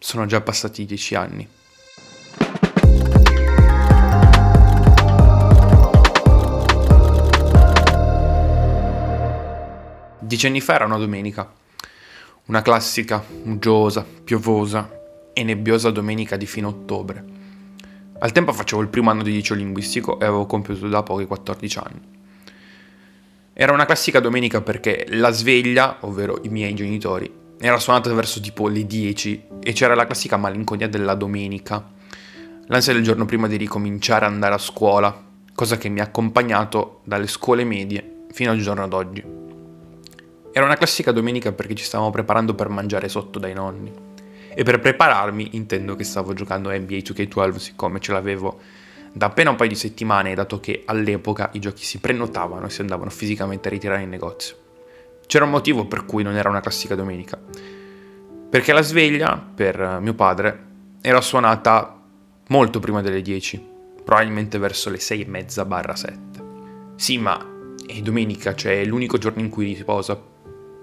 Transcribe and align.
sono 0.00 0.24
già 0.24 0.40
passati 0.40 0.86
dieci 0.86 1.14
anni. 1.14 1.46
Dieci 10.18 10.46
anni 10.46 10.60
fa 10.60 10.74
era 10.74 10.86
una 10.86 10.96
domenica, 10.96 11.52
una 12.46 12.62
classica, 12.62 13.22
uggiosa, 13.44 14.04
piovosa 14.24 14.98
e 15.32 15.42
nebbiosa 15.44 15.90
domenica 15.90 16.36
di 16.36 16.46
fine 16.46 16.66
ottobre. 16.66 17.24
Al 18.20 18.32
tempo 18.32 18.52
facevo 18.52 18.80
il 18.80 18.88
primo 18.88 19.10
anno 19.10 19.22
di 19.22 19.32
liceo 19.32 19.56
linguistico 19.56 20.18
e 20.18 20.24
avevo 20.24 20.46
compiuto 20.46 20.88
da 20.88 21.02
poco 21.02 21.20
i 21.20 21.26
14 21.26 21.78
anni. 21.78 22.00
Era 23.52 23.72
una 23.72 23.84
classica 23.84 24.20
domenica 24.20 24.62
perché 24.62 25.04
la 25.10 25.30
sveglia, 25.30 25.98
ovvero 26.00 26.38
i 26.42 26.48
miei 26.48 26.74
genitori, 26.74 27.39
era 27.62 27.78
suonata 27.78 28.12
verso 28.14 28.40
tipo 28.40 28.68
le 28.68 28.86
10 28.86 29.44
e 29.62 29.72
c'era 29.72 29.94
la 29.94 30.06
classica 30.06 30.38
malinconia 30.38 30.88
della 30.88 31.14
domenica, 31.14 31.90
l'ansia 32.66 32.94
del 32.94 33.02
giorno 33.02 33.26
prima 33.26 33.48
di 33.48 33.56
ricominciare 33.56 34.24
ad 34.24 34.32
andare 34.32 34.54
a 34.54 34.58
scuola, 34.58 35.24
cosa 35.54 35.76
che 35.76 35.90
mi 35.90 36.00
ha 36.00 36.04
accompagnato 36.04 37.00
dalle 37.04 37.26
scuole 37.26 37.64
medie 37.64 38.24
fino 38.32 38.50
al 38.50 38.58
giorno 38.60 38.88
d'oggi. 38.88 39.22
Era 40.52 40.64
una 40.64 40.76
classica 40.76 41.12
domenica 41.12 41.52
perché 41.52 41.74
ci 41.74 41.84
stavamo 41.84 42.10
preparando 42.10 42.54
per 42.54 42.70
mangiare 42.70 43.10
sotto 43.10 43.38
dai 43.38 43.52
nonni. 43.52 43.92
E 44.54 44.62
per 44.64 44.80
prepararmi 44.80 45.50
intendo 45.52 45.94
che 45.96 46.04
stavo 46.04 46.32
giocando 46.32 46.70
NBA 46.70 46.96
2K12 46.96 47.56
siccome 47.56 48.00
ce 48.00 48.12
l'avevo 48.12 48.58
da 49.12 49.26
appena 49.26 49.50
un 49.50 49.56
paio 49.56 49.68
di 49.68 49.76
settimane, 49.76 50.34
dato 50.34 50.60
che 50.60 50.82
all'epoca 50.86 51.50
i 51.52 51.58
giochi 51.58 51.84
si 51.84 51.98
prenotavano 51.98 52.66
e 52.66 52.70
si 52.70 52.80
andavano 52.80 53.10
fisicamente 53.10 53.68
a 53.68 53.70
ritirare 53.70 54.02
in 54.02 54.08
negozio. 54.08 54.59
C'era 55.30 55.44
un 55.44 55.52
motivo 55.52 55.84
per 55.86 56.06
cui 56.06 56.24
non 56.24 56.34
era 56.34 56.48
una 56.48 56.58
classica 56.58 56.96
domenica. 56.96 57.38
Perché 58.50 58.72
la 58.72 58.82
sveglia, 58.82 59.36
per 59.36 59.98
mio 60.00 60.14
padre, 60.14 60.66
era 61.00 61.20
suonata 61.20 62.00
molto 62.48 62.80
prima 62.80 63.00
delle 63.00 63.22
10, 63.22 63.64
probabilmente 64.02 64.58
verso 64.58 64.90
le 64.90 64.98
6 64.98 65.20
e 65.20 65.26
mezza 65.28 65.64
barra 65.64 65.94
7. 65.94 66.18
Sì, 66.96 67.16
ma 67.18 67.38
è 67.86 68.00
domenica, 68.00 68.56
cioè 68.56 68.80
è 68.80 68.84
l'unico 68.84 69.18
giorno 69.18 69.40
in 69.40 69.50
cui 69.50 69.72
riposa. 69.72 70.20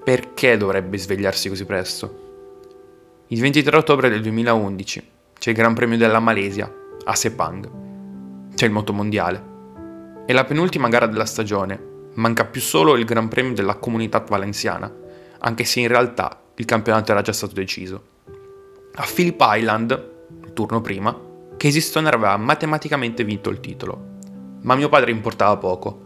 Perché 0.05 0.55
dovrebbe 0.55 0.97
svegliarsi 0.97 1.49
così 1.49 1.65
presto? 1.65 3.25
Il 3.27 3.41
23 3.41 3.75
ottobre 3.75 4.07
del 4.07 4.21
2011 4.21 5.09
c'è 5.37 5.49
il 5.49 5.57
Gran 5.57 5.73
Premio 5.73 5.97
della 5.97 6.21
Malesia 6.21 6.73
a 7.03 7.15
Sepang 7.15 7.69
c'è 8.55 8.65
il 8.65 8.71
motomondiale. 8.71 9.43
È 10.25 10.31
la 10.31 10.45
penultima 10.45 10.87
gara 10.87 11.05
della 11.05 11.25
stagione, 11.25 11.86
manca 12.17 12.45
più 12.45 12.61
solo 12.61 12.95
il 12.95 13.05
Gran 13.05 13.27
Premio 13.27 13.53
della 13.53 13.75
Comunità 13.75 14.19
Valenciana, 14.19 14.91
anche 15.39 15.63
se 15.63 15.79
in 15.79 15.87
realtà 15.87 16.41
il 16.55 16.65
campionato 16.65 17.11
era 17.11 17.21
già 17.21 17.33
stato 17.33 17.53
deciso. 17.53 18.15
A 18.95 19.07
Phillip 19.13 19.39
Island, 19.41 20.09
il 20.43 20.53
turno 20.53 20.81
prima, 20.81 21.17
Casey 21.57 22.05
aveva 22.05 22.37
matematicamente 22.37 23.23
vinto 23.23 23.49
il 23.49 23.59
titolo, 23.59 24.15
ma 24.61 24.75
mio 24.75 24.89
padre 24.89 25.11
importava 25.11 25.57
poco. 25.57 26.05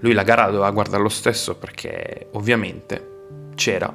Lui 0.00 0.12
la 0.12 0.22
gara 0.22 0.46
doveva 0.46 0.70
guardare 0.70 1.02
lo 1.02 1.08
stesso 1.08 1.56
perché, 1.56 2.28
ovviamente, 2.32 3.12
c'era 3.54 3.92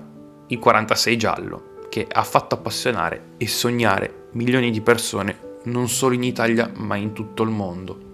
il 0.47 0.59
46 0.59 1.17
giallo 1.17 1.63
che 1.89 2.07
ha 2.09 2.23
fatto 2.23 2.55
appassionare 2.55 3.33
e 3.37 3.47
sognare 3.47 4.27
milioni 4.31 4.71
di 4.71 4.81
persone 4.81 5.47
non 5.63 5.89
solo 5.89 6.13
in 6.13 6.23
Italia 6.23 6.71
ma 6.75 6.95
in 6.95 7.13
tutto 7.13 7.43
il 7.43 7.49
mondo. 7.49 8.07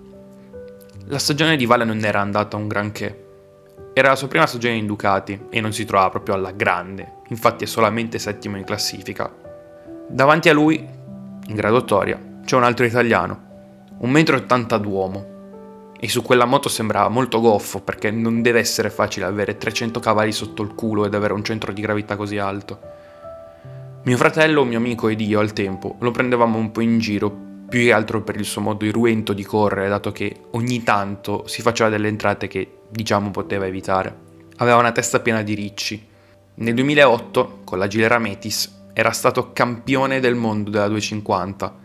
La 1.08 1.20
stagione 1.20 1.56
di 1.56 1.66
Vale 1.66 1.86
non 1.86 2.04
era 2.04 2.20
andata 2.20 2.58
un 2.58 2.68
granché. 2.68 3.25
Era 3.94 4.10
la 4.10 4.16
sua 4.16 4.28
prima 4.28 4.46
stagione 4.46 4.76
in 4.76 4.86
Ducati 4.86 5.48
e 5.50 5.62
non 5.62 5.72
si 5.72 5.86
trovava 5.86 6.10
proprio 6.10 6.36
alla 6.36 6.52
grande, 6.52 7.22
infatti 7.30 7.64
è 7.64 7.68
solamente 7.68 8.20
settimo 8.20 8.58
in 8.58 8.64
classifica. 8.64 9.34
Davanti 10.08 10.50
a 10.50 10.54
lui, 10.54 10.76
in 10.76 11.56
graduatoria, 11.56 12.20
c'è 12.44 12.56
un 12.56 12.64
altro 12.64 12.86
italiano, 12.86 13.44
un 14.00 14.10
metro 14.10 14.36
e 14.36 14.40
ottanta 14.40 14.78
d'uomo, 14.78 15.34
e 15.98 16.10
su 16.10 16.22
quella 16.22 16.46
moto 16.46 16.70
sembrava 16.70 17.08
molto 17.10 17.40
goffo 17.40 17.82
perché 17.82 18.12
non 18.12 18.42
deve 18.42 18.60
essere 18.60 18.90
facile 18.90 19.26
avere 19.26 19.58
300 19.58 20.00
cavalli 20.00 20.32
sotto 20.32 20.62
il 20.62 20.76
culo 20.76 21.06
ed 21.06 21.14
avere 21.14 21.34
un 21.34 21.44
centro 21.44 21.72
di 21.72 21.82
gravità 21.82 22.16
così 22.16 22.38
alto. 22.38 22.80
Mio 24.04 24.18
fratello, 24.18 24.66
mio 24.66 24.78
amico 24.78 25.08
ed 25.08 25.22
io 25.22 25.40
al 25.40 25.54
tempo 25.54 25.96
lo 26.00 26.12
prendevamo 26.12 26.58
un 26.58 26.72
po' 26.72 26.82
in 26.82 27.00
giro, 27.00 27.45
più 27.68 27.82
che 27.82 27.92
altro 27.92 28.22
per 28.22 28.36
il 28.36 28.46
suo 28.46 28.62
modo 28.62 28.86
irruento 28.86 29.34
di 29.34 29.44
correre, 29.44 29.90
dato 29.90 30.12
che 30.12 30.36
ogni 30.52 30.84
tanto 30.84 31.48
si 31.48 31.62
faceva 31.62 31.90
delle 31.90 32.08
entrate 32.08 32.48
che 32.48 32.80
diciamo 32.90 33.32
poteva 33.32 33.66
evitare. 33.66 34.24
Aveva 34.58 34.78
una 34.78 34.92
testa 34.92 35.20
piena 35.20 35.42
di 35.42 35.54
ricci. 35.54 36.08
Nel 36.56 36.74
2008, 36.74 37.62
con 37.64 37.78
la 37.78 37.88
Gilera 37.88 38.20
Metis, 38.20 38.84
era 38.94 39.12
stato 39.12 39.52
campione 39.52 40.20
del 40.20 40.36
mondo 40.36 40.70
della 40.70 40.88
250, 40.88 41.76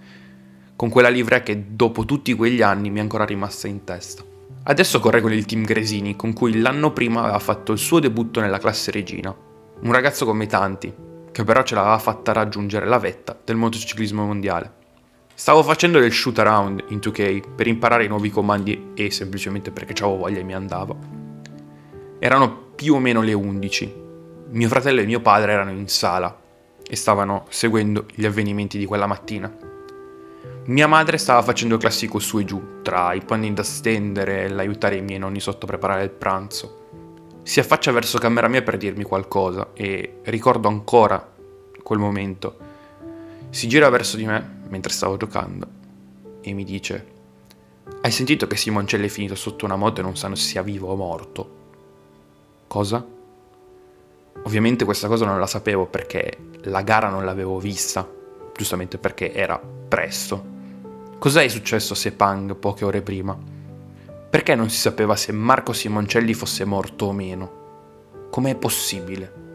con 0.77 0.89
quella 0.91 1.09
livrea 1.09 1.43
che 1.43 1.65
dopo 1.75 2.05
tutti 2.05 2.35
quegli 2.35 2.63
anni 2.63 2.91
mi 2.91 2.99
è 2.99 3.03
ancora 3.03 3.25
rimasta 3.25 3.67
in 3.67 3.83
testa. 3.85 4.23
Adesso 4.63 5.01
corre 5.01 5.21
con 5.21 5.33
il 5.33 5.47
team 5.47 5.65
Gresini, 5.65 6.15
con 6.15 6.33
cui 6.33 6.61
l'anno 6.61 6.93
prima 6.93 7.23
aveva 7.23 7.39
fatto 7.39 7.73
il 7.73 7.79
suo 7.79 7.99
debutto 7.99 8.41
nella 8.41 8.59
classe 8.59 8.91
regina. 8.91 9.35
Un 9.81 9.93
ragazzo 9.93 10.25
come 10.25 10.47
tanti, 10.47 10.93
che 11.33 11.45
però 11.45 11.63
ce 11.63 11.75
l'aveva 11.75 11.99
fatta 11.99 12.33
raggiungere 12.33 12.87
la 12.87 12.99
vetta 12.99 13.37
del 13.43 13.57
motociclismo 13.57 14.25
mondiale. 14.25 14.80
Stavo 15.41 15.62
facendo 15.62 15.99
del 15.99 16.12
shoot 16.12 16.39
around 16.39 16.84
in 16.89 16.99
2K 16.99 17.55
per 17.55 17.67
imparare 17.67 18.05
i 18.05 18.09
nuovi 18.09 18.28
comandi 18.28 18.91
e 18.93 19.11
semplicemente 19.11 19.71
perché 19.71 19.95
avevo 19.95 20.19
voglia 20.19 20.39
e 20.39 20.43
mi 20.43 20.53
andava. 20.53 20.95
Erano 22.19 22.73
più 22.75 22.93
o 22.93 22.99
meno 22.99 23.23
le 23.23 23.33
11. 23.33 23.95
Mio 24.51 24.69
fratello 24.69 25.01
e 25.01 25.06
mio 25.06 25.21
padre 25.21 25.53
erano 25.53 25.71
in 25.71 25.89
sala 25.89 26.39
e 26.87 26.95
stavano 26.95 27.47
seguendo 27.49 28.05
gli 28.15 28.27
avvenimenti 28.27 28.77
di 28.77 28.84
quella 28.84 29.06
mattina. 29.06 29.51
Mia 30.67 30.87
madre 30.87 31.17
stava 31.17 31.41
facendo 31.41 31.77
il 31.77 31.81
classico 31.81 32.19
su 32.19 32.39
e 32.39 32.45
giù, 32.45 32.83
tra 32.83 33.15
i 33.15 33.22
panni 33.25 33.55
da 33.55 33.62
stendere 33.62 34.45
e 34.45 34.49
l'aiutare 34.51 34.97
i 34.97 35.03
miei 35.03 35.19
nonni 35.19 35.41
sotto 35.41 35.65
a 35.65 35.69
preparare 35.69 36.03
il 36.03 36.11
pranzo. 36.11 36.89
Si 37.45 37.61
affaccia 37.61 37.93
verso 37.93 38.19
camera 38.19 38.47
mia 38.47 38.61
per 38.61 38.77
dirmi 38.77 39.05
qualcosa 39.05 39.71
e 39.72 40.19
ricordo 40.25 40.69
ancora 40.69 41.33
quel 41.83 41.99
momento. 41.99 42.59
Si 43.49 43.67
gira 43.69 43.89
verso 43.89 44.19
di 44.19 44.27
me 44.27 44.59
mentre 44.71 44.93
stavo 44.93 45.17
giocando 45.17 45.69
e 46.41 46.53
mi 46.53 46.65
dice: 46.65 47.07
Hai 48.01 48.11
sentito 48.11 48.47
che 48.47 48.57
Simoncelli 48.57 49.07
è 49.07 49.11
finito 49.11 49.35
sotto 49.35 49.65
una 49.65 49.77
moto 49.77 50.01
e 50.01 50.03
non 50.03 50.17
sanno 50.17 50.35
se 50.35 50.49
sia 50.49 50.63
vivo 50.63 50.89
o 50.89 50.97
morto? 50.97 51.59
Cosa? 52.67 53.05
Ovviamente 54.43 54.85
questa 54.85 55.09
cosa 55.09 55.27
non 55.27 55.39
la 55.39 55.47
sapevo 55.47 55.87
perché 55.87 56.37
la 56.63 56.83
gara 56.83 57.09
non 57.09 57.25
l'avevo 57.25 57.59
vista, 57.59 58.09
giustamente 58.57 58.97
perché 58.97 59.33
era 59.35 59.59
presto. 59.59 60.59
Cos'è 61.19 61.47
successo 61.49 61.93
a 61.93 61.97
Sepang 61.97 62.55
poche 62.57 62.85
ore 62.85 63.03
prima? 63.03 63.37
Perché 64.31 64.55
non 64.55 64.71
si 64.71 64.79
sapeva 64.79 65.17
se 65.17 65.33
Marco 65.33 65.73
Simoncelli 65.73 66.33
fosse 66.33 66.65
morto 66.65 67.07
o 67.07 67.13
meno? 67.13 67.59
Com'è 68.31 68.55
possibile? 68.55 69.49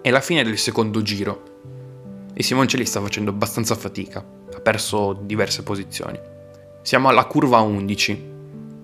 È 0.00 0.10
la 0.10 0.20
fine 0.20 0.44
del 0.44 0.56
secondo 0.56 1.02
giro 1.02 1.53
e 2.34 2.42
Simoncelli 2.42 2.84
sta 2.84 3.00
facendo 3.00 3.30
abbastanza 3.30 3.76
fatica, 3.76 4.18
ha 4.18 4.60
perso 4.60 5.12
diverse 5.12 5.62
posizioni. 5.62 6.18
Siamo 6.82 7.08
alla 7.08 7.24
curva 7.24 7.60
11, 7.60 8.32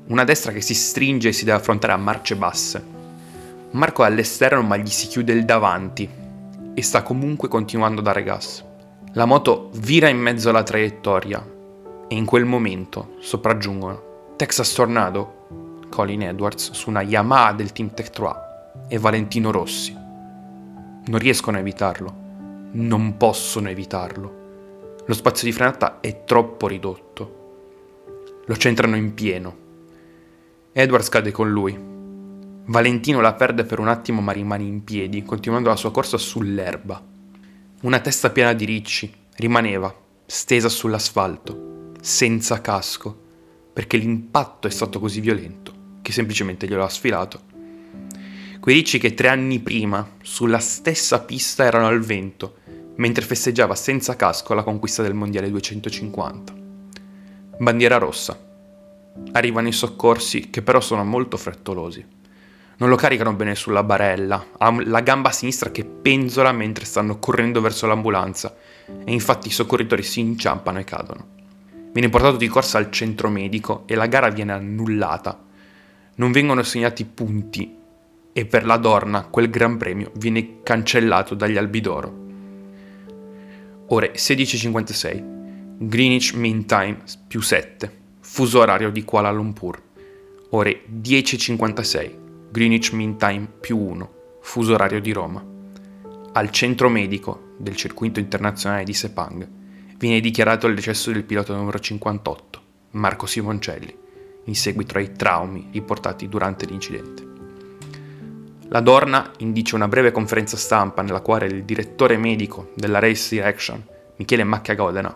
una 0.06 0.24
destra 0.24 0.52
che 0.52 0.60
si 0.60 0.74
stringe 0.74 1.28
e 1.28 1.32
si 1.32 1.44
deve 1.44 1.58
affrontare 1.58 1.92
a 1.92 1.96
marce 1.96 2.36
basse. 2.36 2.82
Marco 3.72 4.04
è 4.04 4.06
all'esterno 4.06 4.62
ma 4.62 4.76
gli 4.76 4.88
si 4.88 5.08
chiude 5.08 5.32
il 5.32 5.44
davanti 5.44 6.08
e 6.72 6.82
sta 6.82 7.02
comunque 7.02 7.48
continuando 7.48 8.00
a 8.00 8.04
dare 8.04 8.22
gas. 8.22 8.64
La 9.12 9.24
moto 9.24 9.70
vira 9.74 10.08
in 10.08 10.18
mezzo 10.18 10.48
alla 10.48 10.62
traiettoria 10.62 11.44
e 12.08 12.14
in 12.14 12.24
quel 12.24 12.44
momento 12.44 13.16
sopraggiungono 13.20 14.34
Texas 14.36 14.72
Tornado, 14.72 15.48
Colin 15.90 16.22
Edwards 16.22 16.70
su 16.70 16.88
una 16.88 17.02
Yamaha 17.02 17.52
del 17.52 17.72
team 17.72 17.92
Tech 17.92 18.10
3 18.10 18.28
e 18.88 18.98
Valentino 18.98 19.50
Rossi. 19.50 19.92
Non 19.92 21.18
riescono 21.18 21.56
a 21.56 21.60
evitarlo, 21.60 22.29
non 22.72 23.16
possono 23.16 23.68
evitarlo. 23.68 24.98
Lo 25.06 25.14
spazio 25.14 25.46
di 25.46 25.52
frenata 25.52 26.00
è 26.00 26.24
troppo 26.24 26.66
ridotto. 26.66 28.42
Lo 28.46 28.56
centrano 28.56 28.96
in 28.96 29.14
pieno. 29.14 29.56
Edwards 30.72 31.08
cade 31.08 31.30
con 31.30 31.50
lui. 31.50 31.76
Valentino 32.66 33.20
la 33.20 33.34
perde 33.34 33.64
per 33.64 33.78
un 33.78 33.88
attimo 33.88 34.20
ma 34.20 34.32
rimane 34.32 34.62
in 34.62 34.84
piedi, 34.84 35.22
continuando 35.22 35.68
la 35.68 35.76
sua 35.76 35.90
corsa 35.90 36.16
sull'erba. 36.16 37.02
Una 37.82 38.00
testa 38.00 38.30
piena 38.30 38.52
di 38.52 38.64
ricci 38.64 39.12
rimaneva, 39.36 39.94
stesa 40.26 40.68
sull'asfalto, 40.68 41.92
senza 42.00 42.60
casco 42.60 43.28
perché 43.72 43.96
l'impatto 43.96 44.66
è 44.66 44.70
stato 44.70 44.98
così 44.98 45.20
violento 45.20 45.72
che 46.02 46.12
semplicemente 46.12 46.66
glielo 46.66 46.84
ha 46.84 46.88
sfilato. 46.88 47.48
Quei 48.60 48.74
ricci 48.74 48.98
che 48.98 49.14
tre 49.14 49.28
anni 49.28 49.60
prima, 49.60 50.16
sulla 50.22 50.58
stessa 50.58 51.20
pista, 51.20 51.64
erano 51.64 51.86
al 51.86 52.00
vento, 52.00 52.56
mentre 53.00 53.24
festeggiava 53.24 53.74
senza 53.74 54.14
casco 54.14 54.52
la 54.52 54.62
conquista 54.62 55.02
del 55.02 55.14
Mondiale 55.14 55.50
250. 55.50 56.52
Bandiera 57.58 57.96
rossa. 57.96 58.38
Arrivano 59.32 59.68
i 59.68 59.72
soccorsi 59.72 60.50
che 60.50 60.60
però 60.60 60.80
sono 60.80 61.02
molto 61.02 61.38
frettolosi. 61.38 62.06
Non 62.76 62.88
lo 62.90 62.96
caricano 62.96 63.32
bene 63.32 63.54
sulla 63.54 63.82
barella, 63.82 64.48
ha 64.58 64.74
la 64.84 65.00
gamba 65.00 65.30
sinistra 65.30 65.70
che 65.70 65.84
penzola 65.84 66.52
mentre 66.52 66.84
stanno 66.84 67.18
correndo 67.18 67.62
verso 67.62 67.86
l'ambulanza 67.86 68.54
e 68.86 69.12
infatti 69.12 69.48
i 69.48 69.52
soccorritori 69.52 70.02
si 70.02 70.20
inciampano 70.20 70.78
e 70.78 70.84
cadono. 70.84 71.26
Viene 71.92 72.10
portato 72.10 72.36
di 72.36 72.48
corsa 72.48 72.76
al 72.76 72.90
centro 72.90 73.28
medico 73.30 73.84
e 73.86 73.94
la 73.94 74.06
gara 74.06 74.28
viene 74.28 74.52
annullata. 74.52 75.42
Non 76.16 76.32
vengono 76.32 76.60
assegnati 76.60 77.04
punti 77.06 77.76
e 78.32 78.46
per 78.46 78.66
la 78.66 78.76
Dorna 78.76 79.24
quel 79.24 79.48
Gran 79.48 79.78
Premio 79.78 80.10
viene 80.16 80.62
cancellato 80.62 81.34
dagli 81.34 81.56
Albidoro. 81.56 82.28
Ore 83.92 84.12
16.56, 84.12 85.78
Greenwich 85.78 86.34
Mean 86.34 86.64
Time 86.64 86.98
più 87.26 87.40
7, 87.40 87.90
fuso 88.20 88.60
orario 88.60 88.92
di 88.92 89.02
Kuala 89.02 89.32
Lumpur. 89.32 89.82
Ore 90.50 90.84
10.56, 90.88 92.14
Greenwich 92.52 92.92
Mean 92.92 93.16
Time 93.16 93.48
più 93.60 93.76
1, 93.76 94.12
fuso 94.42 94.74
orario 94.74 95.00
di 95.00 95.10
Roma. 95.10 95.44
Al 96.34 96.50
centro 96.52 96.88
medico 96.88 97.54
del 97.58 97.74
circuito 97.74 98.20
internazionale 98.20 98.84
di 98.84 98.94
Sepang 98.94 99.48
viene 99.96 100.20
dichiarato 100.20 100.68
il 100.68 100.76
decesso 100.76 101.10
del 101.10 101.24
pilota 101.24 101.52
numero 101.56 101.80
58, 101.80 102.62
Marco 102.90 103.26
Simoncelli, 103.26 103.92
in 104.44 104.54
seguito 104.54 104.98
ai 104.98 105.10
traumi 105.14 105.66
riportati 105.72 106.28
durante 106.28 106.64
l'incidente. 106.64 107.29
La 108.72 108.78
Dorna 108.78 109.32
indice 109.38 109.74
una 109.74 109.88
breve 109.88 110.12
conferenza 110.12 110.56
stampa 110.56 111.02
nella 111.02 111.22
quale 111.22 111.46
il 111.46 111.64
direttore 111.64 112.16
medico 112.16 112.70
della 112.76 113.00
Race 113.00 113.34
Direction, 113.34 113.84
Michele 114.14 114.44
Maccagodena, 114.44 115.12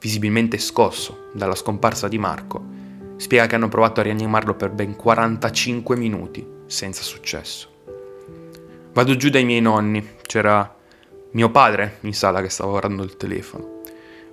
visibilmente 0.00 0.56
scosso 0.56 1.28
dalla 1.34 1.54
scomparsa 1.54 2.08
di 2.08 2.16
Marco, 2.16 2.64
spiega 3.16 3.46
che 3.46 3.54
hanno 3.54 3.68
provato 3.68 4.00
a 4.00 4.02
rianimarlo 4.02 4.54
per 4.54 4.70
ben 4.70 4.96
45 4.96 5.94
minuti 5.94 6.46
senza 6.64 7.02
successo. 7.02 7.68
Vado 8.94 9.14
giù 9.16 9.28
dai 9.28 9.44
miei 9.44 9.60
nonni, 9.60 10.02
c'era 10.22 10.74
mio 11.32 11.50
padre 11.50 11.98
in 12.00 12.14
sala 12.14 12.40
che 12.40 12.48
stava 12.48 12.70
guardando 12.70 13.02
il 13.02 13.18
telefono. 13.18 13.82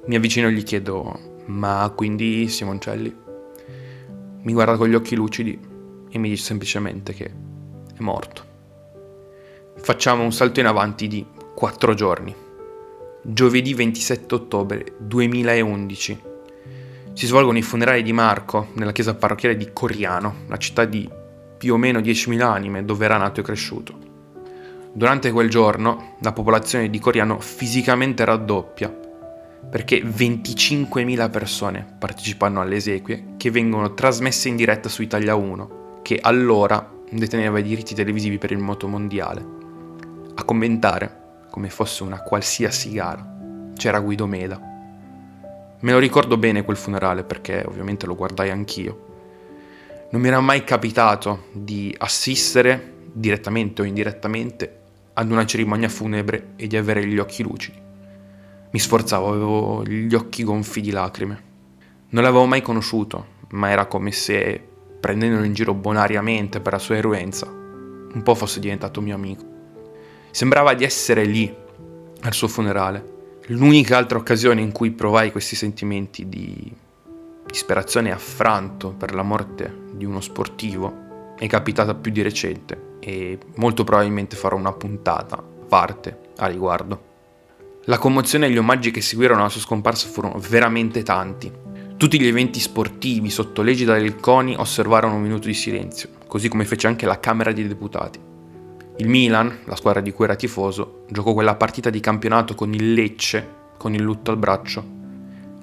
Mi 0.05 0.15
avvicino 0.15 0.47
e 0.47 0.53
gli 0.53 0.63
chiedo, 0.63 1.43
ma 1.47 1.91
quindi 1.93 2.47
Simoncelli? 2.47 3.13
Mi 4.41 4.53
guarda 4.53 4.77
con 4.77 4.87
gli 4.87 4.95
occhi 4.95 5.17
lucidi 5.17 5.59
e 6.09 6.17
mi 6.17 6.29
dice 6.29 6.43
semplicemente 6.45 7.11
che 7.11 7.25
è 7.25 7.99
morto. 7.99 8.51
Facciamo 9.83 10.23
un 10.23 10.31
salto 10.31 10.61
in 10.61 10.65
avanti 10.65 11.09
di 11.09 11.25
4 11.53 11.93
giorni. 11.93 12.33
Giovedì 13.21 13.73
27 13.73 14.33
ottobre 14.33 14.95
2011. 14.97 16.21
Si 17.11 17.25
svolgono 17.25 17.57
i 17.57 17.61
funerali 17.61 18.01
di 18.01 18.13
Marco 18.13 18.69
nella 18.75 18.93
chiesa 18.93 19.13
parrocchiale 19.13 19.57
di 19.57 19.71
Coriano, 19.73 20.35
la 20.47 20.55
città 20.55 20.85
di 20.85 21.09
più 21.57 21.73
o 21.73 21.77
meno 21.77 21.99
10.000 21.99 22.39
anime 22.39 22.85
dove 22.85 23.03
era 23.03 23.17
nato 23.17 23.41
e 23.41 23.43
cresciuto. 23.43 23.97
Durante 24.93 25.31
quel 25.31 25.49
giorno 25.49 26.15
la 26.21 26.31
popolazione 26.31 26.89
di 26.89 26.99
Coriano 26.99 27.41
fisicamente 27.41 28.23
raddoppia, 28.23 28.87
perché 29.69 30.01
25.000 30.01 31.29
persone 31.29 31.97
partecipano 31.99 32.61
alle 32.61 32.77
esequie 32.77 33.33
che 33.35 33.51
vengono 33.51 33.93
trasmesse 33.93 34.47
in 34.47 34.55
diretta 34.55 34.87
su 34.87 35.01
Italia 35.01 35.35
1, 35.35 35.99
che 36.03 36.19
allora 36.21 36.89
deteneva 37.09 37.59
i 37.59 37.63
diritti 37.63 37.93
televisivi 37.93 38.37
per 38.37 38.51
il 38.51 38.59
moto 38.59 38.87
mondiale. 38.87 39.62
A 40.35 40.43
commentare, 40.45 41.45
come 41.51 41.69
fosse 41.69 42.01
una 42.01 42.21
qualsiasi 42.23 42.91
gara, 42.91 43.71
c'era 43.75 43.99
Guido 43.99 44.25
Meda. 44.25 44.59
Me 45.79 45.91
lo 45.91 45.99
ricordo 45.99 46.37
bene 46.37 46.63
quel 46.63 46.75
funerale 46.75 47.23
perché 47.23 47.63
ovviamente 47.67 48.07
lo 48.07 48.15
guardai 48.15 48.49
anch'io. 48.49 49.11
Non 50.09 50.19
mi 50.21 50.27
era 50.27 50.39
mai 50.39 50.63
capitato 50.63 51.45
di 51.51 51.93
assistere, 51.99 52.93
direttamente 53.13 53.83
o 53.83 53.85
indirettamente, 53.85 54.79
ad 55.13 55.29
una 55.29 55.45
cerimonia 55.45 55.87
funebre 55.87 56.53
e 56.55 56.65
di 56.65 56.77
avere 56.77 57.05
gli 57.05 57.19
occhi 57.19 57.43
lucidi. 57.43 57.79
Mi 58.71 58.79
sforzavo, 58.79 59.27
avevo 59.27 59.83
gli 59.83 60.15
occhi 60.15 60.43
gonfi 60.43 60.81
di 60.81 60.89
lacrime. 60.89 61.41
Non 62.09 62.23
l'avevo 62.23 62.45
mai 62.45 62.63
conosciuto, 62.63 63.25
ma 63.49 63.69
era 63.69 63.85
come 63.85 64.11
se, 64.11 64.59
prendendolo 64.99 65.43
in 65.43 65.53
giro 65.53 65.75
bonariamente 65.75 66.59
per 66.59 66.73
la 66.73 66.79
sua 66.79 66.95
eruenza, 66.97 67.45
un 67.47 68.21
po' 68.23 68.33
fosse 68.33 68.59
diventato 68.59 68.99
mio 68.99 69.13
amico. 69.13 69.52
Sembrava 70.33 70.73
di 70.73 70.83
essere 70.83 71.25
lì, 71.25 71.55
al 72.21 72.33
suo 72.33 72.47
funerale. 72.47 73.37
L'unica 73.49 73.97
altra 73.97 74.17
occasione 74.17 74.61
in 74.61 74.71
cui 74.71 74.89
provai 74.89 75.31
questi 75.31 75.55
sentimenti 75.55 76.27
di 76.27 76.73
disperazione 77.45 78.09
e 78.09 78.13
affranto 78.13 78.95
per 78.97 79.13
la 79.13 79.21
morte 79.21 79.81
di 79.91 80.05
uno 80.05 80.21
sportivo 80.21 81.35
è 81.37 81.45
capitata 81.45 81.93
più 81.93 82.11
di 82.11 82.23
recente 82.23 82.95
e 82.99 83.37
molto 83.57 83.83
probabilmente 83.83 84.35
farò 84.35 84.57
una 84.57 84.73
puntata 84.73 85.35
a 85.35 85.43
parte 85.43 86.31
a 86.37 86.47
riguardo. 86.47 87.11
La 87.83 87.99
commozione 87.99 88.47
e 88.47 88.49
gli 88.49 88.57
omaggi 88.57 88.89
che 88.89 89.01
seguirono 89.01 89.43
la 89.43 89.49
sua 89.49 89.61
scomparsa 89.61 90.07
furono 90.07 90.39
veramente 90.39 91.03
tanti. 91.03 91.51
Tutti 91.95 92.19
gli 92.19 92.25
eventi 92.25 92.59
sportivi 92.59 93.29
sotto 93.29 93.61
l'egida 93.61 93.93
del 93.93 94.15
CONI 94.15 94.55
osservarono 94.57 95.13
un 95.13 95.21
minuto 95.21 95.45
di 95.45 95.53
silenzio, 95.53 96.09
così 96.25 96.49
come 96.49 96.65
fece 96.65 96.87
anche 96.87 97.05
la 97.05 97.19
Camera 97.19 97.51
dei 97.51 97.67
Deputati. 97.67 98.31
Il 98.97 99.09
Milan, 99.09 99.61
la 99.65 99.75
squadra 99.75 100.01
di 100.01 100.11
cui 100.11 100.25
era 100.25 100.35
tifoso, 100.35 101.05
giocò 101.09 101.33
quella 101.33 101.55
partita 101.55 101.89
di 101.89 101.99
campionato 101.99 102.53
con 102.53 102.73
il 102.75 102.93
Lecce, 102.93 103.61
con 103.77 103.95
il 103.95 104.01
lutto 104.03 104.29
al 104.29 104.37
braccio. 104.37 104.85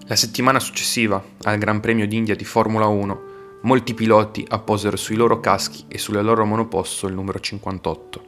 La 0.06 0.16
settimana 0.16 0.58
successiva, 0.58 1.22
al 1.44 1.58
Gran 1.58 1.78
Premio 1.78 2.08
d'India 2.08 2.34
di 2.34 2.44
Formula 2.44 2.86
1, 2.86 3.20
molti 3.62 3.94
piloti 3.94 4.44
apposero 4.48 4.96
sui 4.96 5.14
loro 5.14 5.38
caschi 5.38 5.84
e 5.86 5.96
sulle 5.96 6.22
loro 6.22 6.44
monoposto 6.44 7.06
il 7.06 7.14
numero 7.14 7.38
58. 7.38 8.24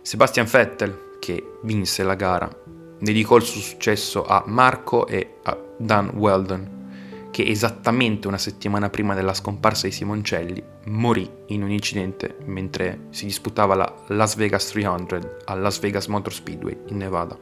Sebastian 0.00 0.46
Vettel, 0.50 1.18
che 1.20 1.58
vinse 1.64 2.02
la 2.02 2.14
gara, 2.14 2.50
dedicò 2.98 3.36
il 3.36 3.42
suo 3.42 3.60
successo 3.60 4.24
a 4.24 4.42
Marco 4.46 5.06
e 5.06 5.34
a 5.42 5.58
Dan 5.76 6.12
Weldon, 6.14 7.28
che 7.30 7.44
esattamente 7.46 8.26
una 8.26 8.38
settimana 8.38 8.88
prima 8.88 9.14
della 9.14 9.34
scomparsa 9.34 9.86
di 9.86 9.92
Simoncelli 9.92 10.69
morì 10.84 11.28
in 11.46 11.62
un 11.62 11.70
incidente 11.70 12.36
mentre 12.44 13.06
si 13.10 13.26
disputava 13.26 13.74
la 13.74 13.94
Las 14.08 14.36
Vegas 14.36 14.66
300 14.68 15.36
al 15.44 15.60
Las 15.60 15.78
Vegas 15.78 16.06
Motor 16.06 16.32
Speedway 16.32 16.76
in 16.86 16.96
Nevada. 16.96 17.36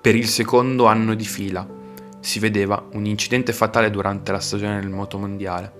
Per 0.00 0.14
il 0.14 0.28
secondo 0.28 0.86
anno 0.86 1.14
di 1.14 1.24
fila 1.24 1.66
si 2.20 2.38
vedeva 2.38 2.82
un 2.92 3.04
incidente 3.06 3.52
fatale 3.52 3.90
durante 3.90 4.32
la 4.32 4.40
stagione 4.40 4.80
del 4.80 4.90
motomondiale. 4.90 5.78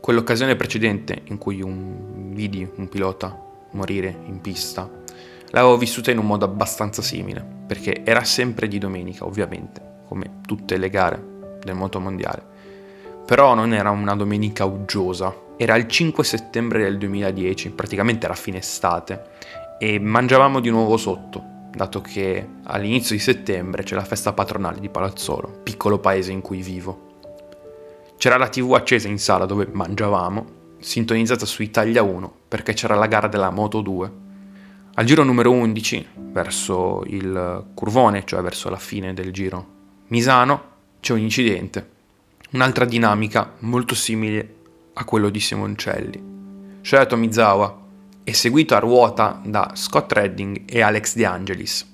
Quell'occasione 0.00 0.56
precedente 0.56 1.22
in 1.24 1.38
cui 1.38 1.62
un 1.62 2.32
vidi 2.32 2.68
un 2.76 2.88
pilota 2.88 3.38
morire 3.72 4.18
in 4.26 4.40
pista 4.40 4.88
l'avevo 5.50 5.76
vissuta 5.76 6.10
in 6.10 6.18
un 6.18 6.26
modo 6.26 6.44
abbastanza 6.44 7.02
simile, 7.02 7.44
perché 7.66 8.02
era 8.04 8.24
sempre 8.24 8.68
di 8.68 8.78
domenica, 8.78 9.24
ovviamente, 9.24 9.80
come 10.08 10.40
tutte 10.46 10.76
le 10.76 10.88
gare 10.88 11.22
del 11.62 11.74
moto 11.74 12.00
mondiale. 12.00 12.42
Però 13.26 13.54
non 13.54 13.72
era 13.72 13.90
una 13.90 14.16
domenica 14.16 14.64
uggiosa, 14.64 15.34
era 15.56 15.76
il 15.76 15.86
5 15.86 16.24
settembre 16.24 16.82
del 16.82 16.98
2010, 16.98 17.70
praticamente 17.70 18.24
era 18.26 18.34
fine 18.34 18.58
estate, 18.58 19.30
e 19.78 19.98
mangiavamo 19.98 20.60
di 20.60 20.70
nuovo 20.70 20.96
sotto, 20.96 21.42
dato 21.70 22.00
che 22.00 22.46
all'inizio 22.64 23.14
di 23.14 23.20
settembre 23.20 23.82
c'è 23.82 23.94
la 23.94 24.04
festa 24.04 24.32
patronale 24.32 24.80
di 24.80 24.88
Palazzolo, 24.88 25.60
piccolo 25.62 25.98
paese 25.98 26.32
in 26.32 26.40
cui 26.40 26.62
vivo. 26.62 27.10
C'era 28.16 28.36
la 28.36 28.48
tv 28.48 28.74
accesa 28.74 29.08
in 29.08 29.18
sala 29.18 29.46
dove 29.46 29.68
mangiavamo, 29.70 30.60
sintonizzata 30.78 31.46
su 31.46 31.62
Italia 31.62 32.02
1 32.02 32.32
perché 32.48 32.72
c'era 32.72 32.94
la 32.94 33.06
gara 33.06 33.26
della 33.26 33.50
Moto 33.50 33.80
2. 33.80 34.12
Al 34.94 35.04
giro 35.04 35.24
numero 35.24 35.50
11, 35.50 36.06
verso 36.30 37.02
il 37.06 37.66
curvone, 37.74 38.24
cioè 38.24 38.42
verso 38.42 38.68
la 38.68 38.76
fine 38.76 39.14
del 39.14 39.32
giro 39.32 39.66
Misano, 40.08 40.70
c'è 41.00 41.14
un 41.14 41.20
incidente, 41.20 41.88
un'altra 42.50 42.84
dinamica 42.84 43.54
molto 43.60 43.94
simile 43.94 44.60
a 44.94 45.04
quello 45.04 45.30
di 45.30 45.40
Simoncelli. 45.40 46.22
Shoya 46.80 47.06
Tomizawa 47.06 47.80
è 48.24 48.32
seguito 48.32 48.74
a 48.74 48.78
ruota 48.78 49.40
da 49.44 49.72
Scott 49.74 50.12
Redding 50.12 50.62
e 50.66 50.80
Alex 50.80 51.14
De 51.14 51.24
Angelis. 51.24 51.90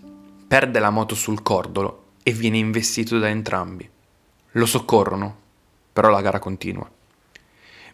Perde 0.46 0.78
la 0.78 0.90
moto 0.90 1.14
sul 1.14 1.42
cordolo 1.42 2.12
e 2.22 2.32
viene 2.32 2.58
investito 2.58 3.18
da 3.18 3.28
entrambi. 3.28 3.88
Lo 4.52 4.66
soccorrono, 4.66 5.36
però 5.92 6.10
la 6.10 6.20
gara 6.20 6.38
continua. 6.38 6.88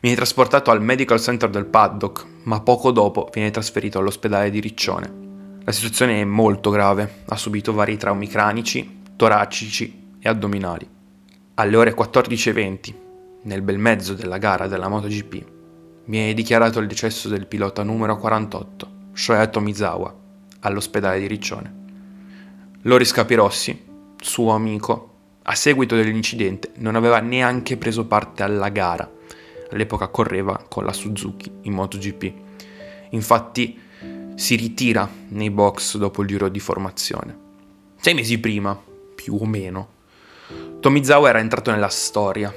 Viene 0.01 0.17
trasportato 0.17 0.71
al 0.71 0.83
Medical 0.83 1.21
Center 1.21 1.49
del 1.49 1.67
paddock, 1.67 2.27
ma 2.43 2.61
poco 2.61 2.91
dopo 2.91 3.29
viene 3.33 3.51
trasferito 3.51 3.99
all'ospedale 3.99 4.51
di 4.51 4.61
Riccione. 4.61 5.23
La 5.65 5.73
situazione 5.73 6.21
è 6.21 6.25
molto 6.25 6.71
grave, 6.71 7.23
ha 7.27 7.37
subito 7.37 7.73
vari 7.73 7.97
traumi 7.97 8.29
cranici, 8.29 9.03
toracici 9.17 10.17
e 10.21 10.29
addominali. 10.29 10.87
Alle 11.55 11.77
ore 11.77 11.95
14.20, 11.95 12.95
nel 13.45 13.63
bel 13.63 13.79
mezzo 13.79 14.15
della 14.15 14.39
gara 14.39 14.67
della 14.67 14.89
MotoGP, 14.89 15.45
viene 16.07 16.35
dichiarato 16.35 16.79
il 16.81 16.87
decesso 16.87 17.29
del 17.29 17.47
pilota 17.47 17.83
numero 17.83 18.17
48, 18.17 18.91
Shoya 19.13 19.47
Tomizawa, 19.47 20.15
all'ospedale 20.61 21.19
di 21.19 21.27
Riccione. 21.27 21.83
Loris 22.83 23.13
Capirossi, 23.13 23.85
suo 24.21 24.53
amico, 24.53 25.13
a 25.43 25.55
seguito 25.55 25.95
dell'incidente 25.95 26.73
non 26.77 26.97
aveva 26.97 27.21
neanche 27.21 27.77
preso 27.77 28.07
parte 28.07 28.43
alla 28.43 28.69
gara. 28.69 29.11
All'epoca 29.71 30.09
correva 30.09 30.65
con 30.69 30.85
la 30.85 30.93
Suzuki 30.93 31.51
in 31.63 31.73
MotoGP. 31.73 32.33
Infatti 33.11 33.79
si 34.35 34.57
ritira 34.57 35.09
nei 35.29 35.51
box 35.51 35.97
dopo 35.97 36.23
il 36.23 36.29
giro 36.29 36.49
di 36.49 36.61
formazione. 36.61 37.39
Sei 38.01 38.15
mesi 38.15 38.39
prima, 38.39 38.79
più 39.15 39.37
o 39.41 39.45
meno, 39.47 39.89
Tomizawa 40.81 41.31
era 41.31 41.39
entrato 41.39 41.71
nella 41.71 41.89
storia. 41.89 42.53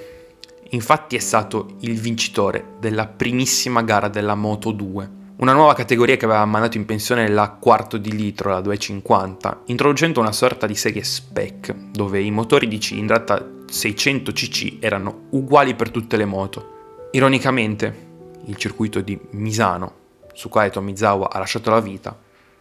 Infatti 0.71 1.15
è 1.15 1.19
stato 1.19 1.75
il 1.81 2.00
vincitore 2.00 2.75
della 2.79 3.07
primissima 3.07 3.81
gara 3.83 4.09
della 4.09 4.36
Moto 4.36 4.71
2, 4.71 5.12
una 5.38 5.53
nuova 5.53 5.74
categoria 5.74 6.17
che 6.17 6.25
aveva 6.25 6.43
mandato 6.45 6.77
in 6.77 6.86
pensione 6.86 7.29
la 7.29 7.51
quarto 7.51 7.97
di 7.97 8.12
litro, 8.12 8.50
la 8.50 8.59
250, 8.59 9.62
introducendo 9.67 10.19
una 10.19 10.31
sorta 10.31 10.65
di 10.65 10.75
serie 10.75 11.03
spec, 11.03 11.74
dove 11.74 12.19
i 12.19 12.31
motori 12.31 12.67
di 12.67 12.79
cilindrata 12.79 13.45
600 13.65 14.31
cc 14.31 14.77
erano 14.79 15.27
uguali 15.29 15.75
per 15.75 15.91
tutte 15.91 16.17
le 16.17 16.25
moto. 16.25 17.09
Ironicamente, 17.12 18.05
il 18.45 18.55
circuito 18.55 19.01
di 19.01 19.17
Misano, 19.31 19.93
su 20.33 20.50
quale 20.50 20.69
Tomizawa 20.69 21.29
ha 21.29 21.39
lasciato 21.39 21.69
la 21.69 21.79
vita, 21.79 22.17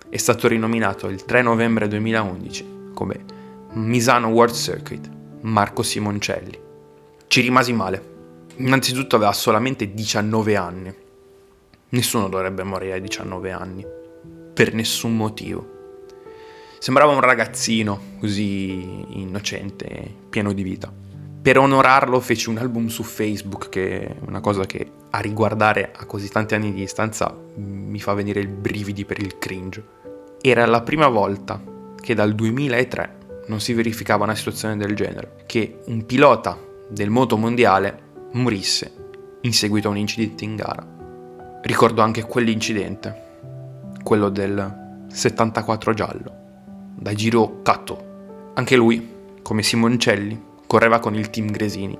è 0.09 0.17
stato 0.17 0.47
rinominato 0.47 1.09
il 1.09 1.25
3 1.25 1.43
novembre 1.43 1.89
2011 1.89 2.91
come 2.95 3.25
Misano 3.73 4.29
World 4.29 4.55
Circuit 4.55 5.11
Marco 5.41 5.83
Simoncelli. 5.83 6.66
Ci 7.29 7.41
rimasi 7.41 7.73
male. 7.73 8.15
Innanzitutto 8.57 9.17
aveva 9.17 9.33
solamente 9.33 9.93
19 9.93 10.57
anni. 10.57 10.95
Nessuno 11.89 12.29
dovrebbe 12.29 12.63
morire 12.63 12.95
a 12.95 12.99
19 12.99 13.51
anni. 13.51 13.85
Per 14.55 14.73
nessun 14.73 15.17
motivo. 15.17 15.75
Sembrava 16.79 17.13
un 17.13 17.21
ragazzino, 17.21 18.01
così 18.21 19.19
innocente, 19.19 20.15
pieno 20.31 20.53
di 20.53 20.63
vita. 20.63 20.93
Per 21.43 21.59
onorarlo 21.59 22.21
feci 22.21 22.49
un 22.49 22.59
album 22.59 22.87
su 22.87 23.03
Facebook, 23.03 23.69
che 23.69 24.07
è 24.07 24.17
una 24.27 24.41
cosa 24.41 24.65
che 24.65 24.91
a 25.11 25.19
riguardare 25.21 25.93
a 25.95 26.07
così 26.07 26.29
tanti 26.29 26.55
anni 26.55 26.73
di 26.73 26.81
distanza 26.81 27.37
mi 27.57 28.01
fa 28.01 28.15
venire 28.15 28.41
il 28.41 28.49
brividi 28.49 29.05
per 29.05 29.19
il 29.19 29.39
cringe. 29.39 29.85
Era 30.41 30.65
la 30.67 30.83
prima 30.83 31.09
volta 31.09 31.63
che 32.01 32.15
dal 32.15 32.35
2003 32.35 33.19
non 33.49 33.61
si 33.61 33.73
verificava 33.75 34.25
una 34.25 34.35
situazione 34.35 34.77
del 34.77 34.95
genere, 34.95 35.45
che 35.47 35.81
un 35.87 36.05
pilota 36.07 36.59
del 36.89 37.11
moto 37.11 37.37
mondiale 37.37 38.03
morisse 38.33 39.39
in 39.43 39.53
seguito 39.53 39.89
a 39.89 39.91
un 39.91 39.99
incidente 39.99 40.45
in 40.45 40.57
gara. 40.57 40.87
Ricordo 41.63 42.03
anche 42.03 42.23
quell'incidente, 42.23 43.25
quello 44.03 44.29
del 44.29 45.05
74 45.09 45.95
giallo, 45.95 46.33
da 46.95 47.13
Giro 47.15 47.63
Cato. 47.63 48.53
Anche 48.55 48.77
lui, 48.77 49.15
come 49.43 49.63
Simoncelli, 49.63 50.41
correva 50.67 50.99
con 50.99 51.15
il 51.15 51.31
team 51.31 51.51
Gresini 51.51 51.99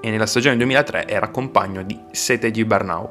e 0.00 0.10
nella 0.10 0.26
stagione 0.26 0.56
2003 0.56 1.06
era 1.08 1.28
compagno 1.28 1.82
di 1.82 1.98
Sete 2.10 2.50
di 2.50 2.64
Bernau, 2.64 3.08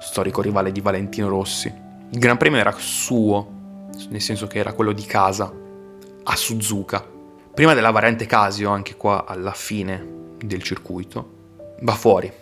storico 0.00 0.40
rivale 0.40 0.72
di 0.72 0.80
Valentino 0.80 1.28
Rossi. 1.28 1.72
Il 2.10 2.18
Gran 2.18 2.36
Premio 2.36 2.58
era 2.58 2.74
suo, 2.76 3.88
nel 4.08 4.20
senso 4.20 4.46
che 4.46 4.58
era 4.58 4.72
quello 4.72 4.92
di 4.92 5.04
casa, 5.04 5.52
a 6.22 6.36
Suzuka, 6.36 7.18
Prima 7.52 7.74
della 7.74 7.90
variante 7.90 8.26
Casio, 8.26 8.70
anche 8.70 8.96
qua 8.96 9.26
alla 9.26 9.52
fine 9.52 10.19
del 10.42 10.62
circuito, 10.62 11.38
va 11.80 11.94
fuori, 11.94 12.32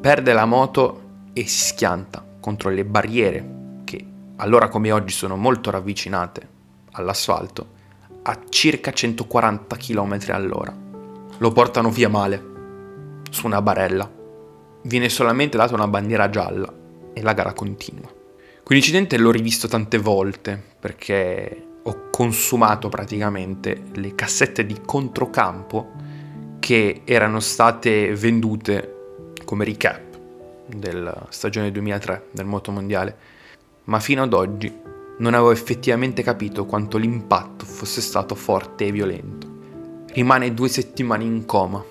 perde 0.00 0.32
la 0.32 0.44
moto 0.44 1.02
e 1.32 1.46
si 1.46 1.68
schianta 1.68 2.24
contro 2.40 2.70
le 2.70 2.84
barriere 2.84 3.56
che 3.84 4.04
allora 4.36 4.68
come 4.68 4.90
oggi 4.92 5.12
sono 5.12 5.36
molto 5.36 5.70
ravvicinate 5.70 6.48
all'asfalto 6.92 7.76
a 8.22 8.38
circa 8.48 8.92
140 8.92 9.76
km 9.76 10.18
all'ora. 10.28 10.76
Lo 11.38 11.52
portano 11.52 11.90
via 11.90 12.08
male, 12.08 12.42
su 13.30 13.46
una 13.46 13.62
barella. 13.62 14.10
Viene 14.82 15.08
solamente 15.08 15.56
data 15.56 15.74
una 15.74 15.88
bandiera 15.88 16.28
gialla 16.28 16.72
e 17.12 17.22
la 17.22 17.32
gara 17.32 17.52
continua. 17.52 18.12
Quell'incidente 18.62 19.16
l'ho 19.16 19.30
rivisto 19.30 19.66
tante 19.66 19.98
volte 19.98 20.62
perché 20.78 21.66
ho 21.82 22.10
consumato 22.10 22.88
praticamente 22.88 23.84
le 23.94 24.14
cassette 24.14 24.66
di 24.66 24.78
controcampo 24.84 25.92
che 26.68 27.00
erano 27.06 27.40
state 27.40 28.14
vendute 28.14 29.30
come 29.46 29.64
recap 29.64 30.18
della 30.66 31.26
stagione 31.30 31.70
2003 31.70 32.26
del 32.30 32.44
moto 32.44 32.70
mondiale, 32.70 33.16
ma 33.84 33.98
fino 34.00 34.22
ad 34.24 34.34
oggi 34.34 34.70
non 35.16 35.32
avevo 35.32 35.50
effettivamente 35.50 36.22
capito 36.22 36.66
quanto 36.66 36.98
l'impatto 36.98 37.64
fosse 37.64 38.02
stato 38.02 38.34
forte 38.34 38.84
e 38.84 38.92
violento. 38.92 39.46
Rimane 40.08 40.52
due 40.52 40.68
settimane 40.68 41.24
in 41.24 41.46
coma 41.46 41.82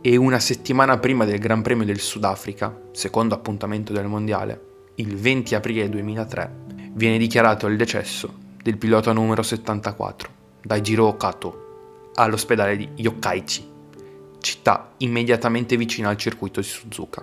e 0.00 0.14
una 0.14 0.38
settimana 0.38 0.96
prima 0.98 1.24
del 1.24 1.40
Gran 1.40 1.62
Premio 1.62 1.84
del 1.84 1.98
Sudafrica, 1.98 2.82
secondo 2.92 3.34
appuntamento 3.34 3.92
del 3.92 4.06
mondiale, 4.06 4.60
il 4.94 5.16
20 5.16 5.56
aprile 5.56 5.88
2003, 5.88 6.92
viene 6.92 7.18
dichiarato 7.18 7.66
il 7.66 7.76
decesso 7.76 8.32
del 8.62 8.78
pilota 8.78 9.10
numero 9.12 9.42
74, 9.42 10.28
Daijiro 10.62 11.16
Kato, 11.16 12.12
all'ospedale 12.14 12.76
di 12.76 12.88
Yokkaichi, 12.94 13.70
città 14.40 14.92
immediatamente 14.98 15.76
vicina 15.76 16.08
al 16.08 16.16
circuito 16.16 16.60
di 16.60 16.66
Suzuka. 16.66 17.22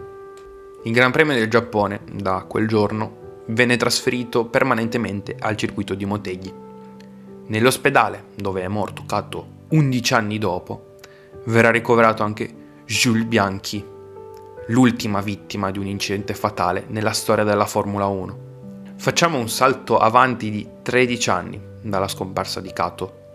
Il 0.84 0.92
Gran 0.92 1.12
Premio 1.12 1.36
del 1.36 1.50
Giappone, 1.50 2.02
da 2.12 2.46
quel 2.48 2.68
giorno, 2.68 3.44
venne 3.48 3.78
trasferito 3.78 4.46
permanentemente 4.46 5.36
al 5.40 5.58
circuito 5.58 5.94
di 5.94 6.06
Motegi. 6.06 6.54
Nell'ospedale, 7.48 8.26
dove 8.36 8.62
è 8.62 8.68
morto 8.68 9.04
Kato 9.06 9.66
11 9.70 10.14
anni 10.14 10.38
dopo, 10.38 10.96
verrà 11.46 11.72
ricoverato 11.72 12.24
anche 12.24 12.82
Jules 12.86 13.26
Bianchi, 13.26 13.84
l'ultima 14.68 15.22
vittima 15.22 15.72
di 15.72 15.80
un 15.80 15.88
incidente 15.88 16.34
fatale 16.34 16.86
nella 16.88 17.12
storia 17.12 17.44
della 17.44 17.66
Formula 17.66 18.06
1 18.06 18.46
Facciamo 19.00 19.38
un 19.38 19.48
salto 19.48 20.00
avanti 20.00 20.50
di 20.50 20.68
13 20.82 21.30
anni 21.30 21.62
dalla 21.82 22.08
scomparsa 22.08 22.60
di 22.60 22.74
Kato. 22.74 23.27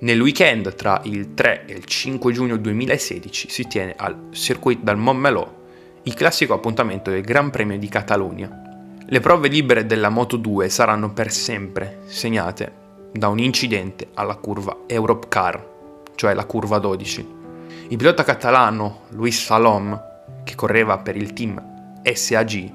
Nel 0.00 0.20
weekend 0.20 0.74
tra 0.76 1.00
il 1.04 1.34
3 1.34 1.64
e 1.66 1.72
il 1.72 1.84
5 1.84 2.32
giugno 2.32 2.56
2016 2.56 3.50
si 3.50 3.66
tiene 3.66 3.94
al 3.96 4.28
Circuit 4.30 4.80
del 4.80 4.96
Montmeló 4.96 5.56
il 6.04 6.14
classico 6.14 6.54
appuntamento 6.54 7.10
del 7.10 7.22
Gran 7.22 7.50
Premio 7.50 7.76
di 7.78 7.88
Catalogna. 7.88 8.48
Le 9.04 9.20
prove 9.20 9.48
libere 9.48 9.86
della 9.86 10.08
Moto 10.08 10.36
2 10.36 10.68
saranno 10.68 11.12
per 11.12 11.32
sempre 11.32 12.02
segnate 12.06 12.72
da 13.12 13.28
un 13.28 13.40
incidente 13.40 14.10
alla 14.14 14.36
curva 14.36 14.84
Europe 14.86 15.26
Car, 15.28 15.66
cioè 16.14 16.32
la 16.32 16.44
curva 16.44 16.78
12. 16.78 17.36
Il 17.88 17.96
pilota 17.96 18.22
catalano 18.22 19.00
Luis 19.10 19.42
Salom, 19.42 20.00
che 20.44 20.54
correva 20.54 20.98
per 20.98 21.16
il 21.16 21.32
team 21.32 22.00
SAG, 22.02 22.72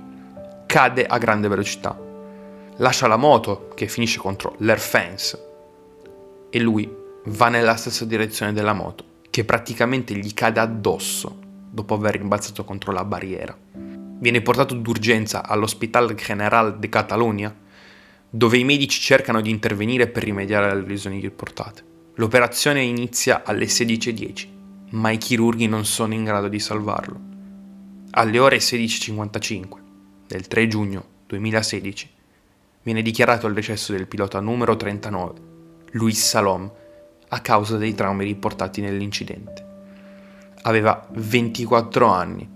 cade 0.65 1.05
a 1.05 1.17
grande 1.17 1.47
velocità 1.47 2.11
lascia 2.77 3.07
la 3.07 3.17
moto 3.17 3.69
che 3.75 3.87
finisce 3.87 4.17
contro 4.17 4.55
l'air 4.57 4.79
fence 4.79 5.51
e 6.49 6.59
lui 6.59 7.01
va 7.25 7.49
nella 7.49 7.75
stessa 7.75 8.05
direzione 8.05 8.53
della 8.53 8.73
moto 8.73 9.11
che 9.29 9.45
praticamente 9.45 10.15
gli 10.15 10.33
cade 10.33 10.59
addosso 10.59 11.39
dopo 11.71 11.95
aver 11.95 12.17
rimbalzato 12.17 12.63
contro 12.63 12.91
la 12.91 13.03
barriera. 13.03 13.57
Viene 13.73 14.41
portato 14.41 14.75
d'urgenza 14.75 15.45
all'Hospital 15.45 16.13
General 16.13 16.77
de 16.77 16.89
Catalunya 16.89 17.55
dove 18.29 18.57
i 18.57 18.63
medici 18.63 18.99
cercano 18.99 19.41
di 19.41 19.49
intervenire 19.49 20.07
per 20.07 20.23
rimediare 20.23 20.69
alle 20.69 20.87
lesioni 20.87 21.19
riportate. 21.19 21.83
L'operazione 22.15 22.81
inizia 22.83 23.43
alle 23.43 23.65
16.10 23.65 24.51
ma 24.91 25.09
i 25.09 25.17
chirurghi 25.17 25.67
non 25.67 25.85
sono 25.85 26.13
in 26.13 26.23
grado 26.23 26.47
di 26.47 26.59
salvarlo. 26.59 27.19
Alle 28.11 28.39
ore 28.39 28.57
16.55 28.57 29.67
del 30.27 30.47
3 30.47 30.67
giugno 30.67 31.05
2016 31.27 32.09
viene 32.83 33.01
dichiarato 33.01 33.47
il 33.47 33.53
decesso 33.53 33.93
del 33.93 34.07
pilota 34.07 34.39
numero 34.39 34.75
39, 34.75 35.33
Luis 35.91 36.23
Salom, 36.23 36.71
a 37.33 37.39
causa 37.39 37.77
dei 37.77 37.95
traumi 37.95 38.25
riportati 38.25 38.79
nell'incidente. 38.79 39.65
Aveva 40.61 41.07
24 41.09 42.05
anni, 42.05 42.47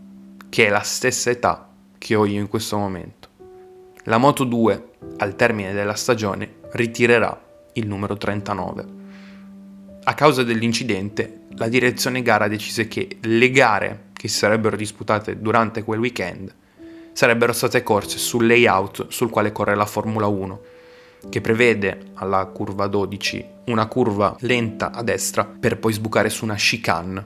che 0.49 0.67
è 0.67 0.69
la 0.69 0.81
stessa 0.81 1.31
età 1.31 1.67
che 1.97 2.13
ho 2.13 2.25
io 2.27 2.39
in 2.39 2.47
questo 2.47 2.77
momento. 2.77 3.27
La 4.03 4.17
Moto 4.19 4.43
2, 4.43 4.89
al 5.17 5.35
termine 5.35 5.73
della 5.73 5.95
stagione, 5.95 6.57
ritirerà 6.73 7.41
il 7.73 7.87
numero 7.87 8.17
39. 8.17 8.85
A 10.03 10.13
causa 10.13 10.43
dell'incidente, 10.43 11.45
la 11.55 11.67
direzione 11.67 12.21
gara 12.21 12.47
decise 12.47 12.87
che 12.87 13.17
le 13.19 13.49
gare 13.49 14.05
che 14.13 14.27
si 14.27 14.37
sarebbero 14.37 14.75
disputate 14.75 15.41
durante 15.41 15.83
quel 15.83 15.99
weekend 15.99 16.53
sarebbero 17.13 17.51
state 17.51 17.81
corse 17.81 18.19
sul 18.19 18.45
layout 18.45 19.07
sul 19.07 19.31
quale 19.31 19.51
corre 19.51 19.75
la 19.75 19.87
Formula 19.87 20.27
1, 20.27 20.61
che 21.29 21.41
prevede 21.41 22.11
alla 22.15 22.45
curva 22.45 22.87
12 22.87 23.55
una 23.65 23.87
curva 23.87 24.35
lenta 24.41 24.91
a 24.91 25.03
destra 25.03 25.45
per 25.45 25.77
poi 25.77 25.93
sbucare 25.93 26.29
su 26.29 26.45
una 26.45 26.55
chicane, 26.55 27.25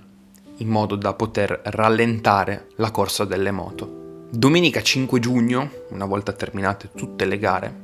in 0.57 0.67
modo 0.67 0.95
da 0.95 1.13
poter 1.13 1.61
rallentare 1.65 2.67
la 2.77 2.89
corsa 2.91 3.25
delle 3.25 3.51
moto. 3.51 4.27
Domenica 4.31 4.81
5 4.81 5.19
giugno, 5.19 5.69
una 5.89 6.05
volta 6.05 6.33
terminate 6.33 6.89
tutte 6.95 7.25
le 7.25 7.37
gare, 7.37 7.75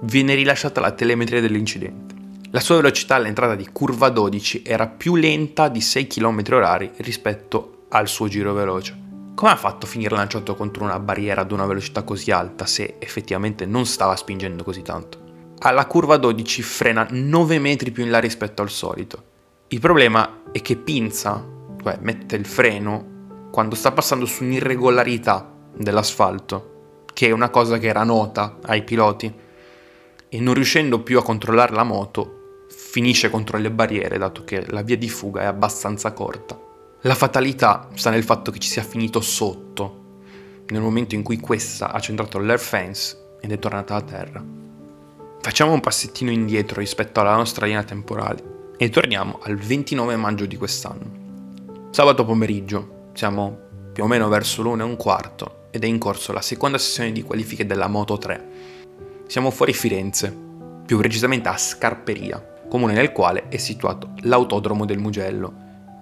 viene 0.00 0.34
rilasciata 0.34 0.80
la 0.80 0.92
telemetria 0.92 1.40
dell'incidente. 1.40 2.14
La 2.50 2.60
sua 2.60 2.76
velocità 2.76 3.14
all'entrata 3.14 3.54
di 3.54 3.68
curva 3.72 4.10
12 4.10 4.62
era 4.64 4.86
più 4.86 5.16
lenta 5.16 5.68
di 5.68 5.80
6 5.80 6.06
km/h 6.06 6.90
rispetto 6.98 7.86
al 7.88 8.06
suo 8.06 8.28
giro 8.28 8.52
veloce 8.52 9.02
come 9.34 9.50
ha 9.50 9.56
fatto 9.56 9.84
a 9.84 9.88
finire 9.88 10.14
lanciato 10.14 10.54
contro 10.54 10.84
una 10.84 11.00
barriera 11.00 11.40
ad 11.40 11.50
una 11.50 11.66
velocità 11.66 12.04
così 12.04 12.30
alta 12.30 12.66
se 12.66 12.96
effettivamente 13.00 13.66
non 13.66 13.84
stava 13.84 14.14
spingendo 14.14 14.62
così 14.62 14.82
tanto? 14.82 15.23
Alla 15.66 15.86
curva 15.86 16.18
12 16.18 16.60
frena 16.60 17.06
9 17.10 17.58
metri 17.58 17.90
più 17.90 18.04
in 18.04 18.10
là 18.10 18.18
rispetto 18.18 18.60
al 18.60 18.68
solito. 18.68 19.22
Il 19.68 19.80
problema 19.80 20.42
è 20.52 20.60
che 20.60 20.76
pinza, 20.76 21.42
cioè 21.82 21.96
mette 22.02 22.36
il 22.36 22.44
freno, 22.44 23.48
quando 23.50 23.74
sta 23.74 23.90
passando 23.90 24.26
su 24.26 24.44
un'irregolarità 24.44 25.50
dell'asfalto, 25.74 27.04
che 27.14 27.28
è 27.28 27.30
una 27.30 27.48
cosa 27.48 27.78
che 27.78 27.86
era 27.86 28.04
nota 28.04 28.58
ai 28.64 28.84
piloti, 28.84 29.34
e 30.28 30.38
non 30.38 30.52
riuscendo 30.52 31.00
più 31.00 31.18
a 31.18 31.22
controllare 31.22 31.72
la 31.72 31.82
moto, 31.82 32.66
finisce 32.68 33.30
contro 33.30 33.56
le 33.56 33.70
barriere 33.70 34.18
dato 34.18 34.44
che 34.44 34.70
la 34.70 34.82
via 34.82 34.98
di 34.98 35.08
fuga 35.08 35.40
è 35.40 35.46
abbastanza 35.46 36.12
corta. 36.12 36.60
La 37.00 37.14
fatalità 37.14 37.88
sta 37.94 38.10
nel 38.10 38.22
fatto 38.22 38.50
che 38.50 38.58
ci 38.58 38.68
sia 38.68 38.82
finito 38.82 39.22
sotto, 39.22 40.02
nel 40.66 40.82
momento 40.82 41.14
in 41.14 41.22
cui 41.22 41.40
questa 41.40 41.90
ha 41.90 42.00
centrato 42.00 42.38
l'air 42.38 42.60
fence 42.60 43.38
ed 43.40 43.50
è 43.50 43.58
tornata 43.58 43.94
a 43.94 44.02
terra. 44.02 44.53
Facciamo 45.44 45.72
un 45.74 45.80
passettino 45.80 46.30
indietro 46.30 46.80
rispetto 46.80 47.20
alla 47.20 47.36
nostra 47.36 47.66
linea 47.66 47.82
temporale 47.82 48.72
e 48.78 48.88
torniamo 48.88 49.40
al 49.42 49.56
29 49.56 50.16
maggio 50.16 50.46
di 50.46 50.56
quest'anno. 50.56 51.90
Sabato 51.90 52.24
pomeriggio, 52.24 53.10
siamo 53.12 53.58
più 53.92 54.04
o 54.04 54.06
meno 54.06 54.28
verso 54.28 54.62
l'una 54.62 54.84
e 54.84 54.86
un 54.86 54.96
quarto 54.96 55.66
ed 55.70 55.84
è 55.84 55.86
in 55.86 55.98
corso 55.98 56.32
la 56.32 56.40
seconda 56.40 56.78
sessione 56.78 57.12
di 57.12 57.20
qualifiche 57.20 57.66
della 57.66 57.88
Moto 57.88 58.16
3. 58.16 58.48
Siamo 59.26 59.50
fuori 59.50 59.74
Firenze, 59.74 60.34
più 60.86 60.96
precisamente 60.96 61.50
a 61.50 61.58
Scarperia, 61.58 62.62
comune 62.66 62.94
nel 62.94 63.12
quale 63.12 63.48
è 63.50 63.58
situato 63.58 64.14
l'autodromo 64.22 64.86
del 64.86 64.98
Mugello, 64.98 65.52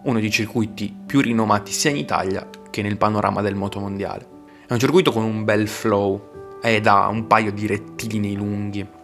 uno 0.05 0.21
dei 0.21 0.31
circuiti 0.31 0.95
più 1.05 1.21
rinomati 1.21 1.73
sia 1.73 1.91
in 1.91 1.97
Italia 1.97 2.49
che 2.71 2.81
nel 2.81 2.97
panorama 2.97 3.43
del 3.43 3.57
motomondiale. 3.57 4.25
È 4.69 4.73
un 4.73 4.79
circuito 4.79 5.11
con 5.11 5.25
un 5.25 5.43
bel 5.43 5.67
flow 5.67 6.61
ed 6.63 6.87
ha 6.87 7.09
un 7.09 7.27
paio 7.27 7.51
di 7.51 7.67
rettilinei 7.67 8.37
lunghi. 8.37 9.01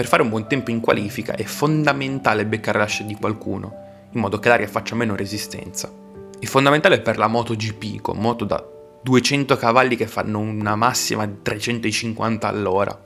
Per 0.00 0.08
fare 0.08 0.22
un 0.22 0.30
buon 0.30 0.48
tempo 0.48 0.70
in 0.70 0.80
qualifica 0.80 1.34
è 1.34 1.42
fondamentale 1.42 2.46
beccare 2.46 2.78
la 2.78 2.86
scia 2.86 3.04
di 3.04 3.14
qualcuno, 3.16 4.06
in 4.12 4.20
modo 4.20 4.38
che 4.38 4.48
l'aria 4.48 4.66
faccia 4.66 4.94
meno 4.94 5.14
resistenza. 5.14 5.92
È 6.38 6.46
fondamentale 6.46 7.02
per 7.02 7.18
la 7.18 7.26
MotoGP, 7.26 8.00
con 8.00 8.16
moto 8.16 8.46
da 8.46 8.66
200 9.02 9.58
cavalli 9.58 9.96
che 9.96 10.06
fanno 10.06 10.38
una 10.38 10.74
massima 10.74 11.26
di 11.26 11.42
350 11.42 12.48
all'ora. 12.48 12.98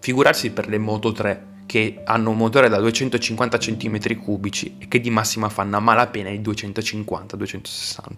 Figurarsi 0.00 0.50
per 0.50 0.66
le 0.66 0.78
Moto 0.78 1.12
3, 1.12 1.46
che 1.66 2.00
hanno 2.04 2.30
un 2.30 2.36
motore 2.38 2.68
da 2.68 2.78
250 2.80 3.56
cm3 3.56 4.72
e 4.80 4.88
che 4.88 5.00
di 5.00 5.10
massima 5.10 5.48
fanno 5.50 5.76
a 5.76 5.80
malapena 5.80 6.30
i 6.30 6.40
250-260. 6.40 8.10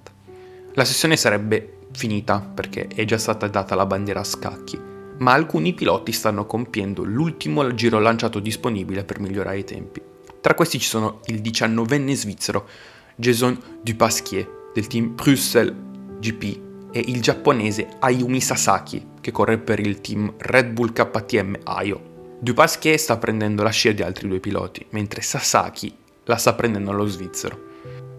La 0.72 0.86
sessione 0.86 1.18
sarebbe 1.18 1.80
finita 1.92 2.40
perché 2.40 2.88
è 2.94 3.04
già 3.04 3.18
stata 3.18 3.46
data 3.46 3.74
la 3.74 3.84
bandiera 3.84 4.20
a 4.20 4.24
scacchi, 4.24 4.91
ma 5.18 5.32
alcuni 5.32 5.74
piloti 5.74 6.12
stanno 6.12 6.46
compiendo 6.46 7.04
l'ultimo 7.04 7.74
giro 7.74 7.98
lanciato 7.98 8.40
disponibile 8.40 9.04
per 9.04 9.20
migliorare 9.20 9.58
i 9.58 9.64
tempi. 9.64 10.00
Tra 10.40 10.54
questi 10.54 10.78
ci 10.78 10.88
sono 10.88 11.20
il 11.26 11.40
19enne 11.40 12.12
svizzero 12.12 12.68
Jason 13.14 13.56
Dupasquier 13.82 14.70
del 14.74 14.86
team 14.86 15.14
Bruxelles 15.14 15.74
GP 16.18 16.70
e 16.92 17.04
il 17.06 17.20
giapponese 17.20 17.88
Ayumi 18.00 18.40
Sasaki 18.40 19.10
che 19.20 19.30
corre 19.30 19.58
per 19.58 19.78
il 19.78 20.00
team 20.00 20.34
Red 20.36 20.70
Bull 20.72 20.92
KTM 20.92 21.58
Ayo. 21.64 22.10
Dupasquier 22.40 22.98
sta 22.98 23.18
prendendo 23.18 23.62
la 23.62 23.70
scia 23.70 23.92
di 23.92 24.02
altri 24.02 24.26
due 24.26 24.40
piloti, 24.40 24.84
mentre 24.90 25.22
Sasaki 25.22 25.94
la 26.24 26.36
sta 26.36 26.54
prendendo 26.54 26.90
allo 26.90 27.06
svizzero. 27.06 27.70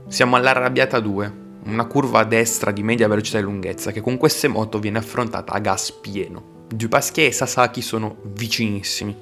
Siamo 0.07 0.37
all'arrabbiata 0.37 0.99
2, 0.99 1.33
una 1.65 1.85
curva 1.85 2.19
a 2.19 2.25
destra 2.25 2.71
di 2.71 2.83
media 2.83 3.07
velocità 3.07 3.37
e 3.37 3.41
lunghezza 3.41 3.91
che 3.91 4.01
con 4.01 4.17
queste 4.17 4.47
moto 4.47 4.79
viene 4.79 4.99
affrontata 4.99 5.51
a 5.51 5.59
gas 5.59 5.91
pieno. 5.91 6.52
Dupasquier 6.75 7.27
e 7.27 7.31
Sasaki 7.31 7.83
sono 7.83 8.15
vicinissimi, 8.23 9.15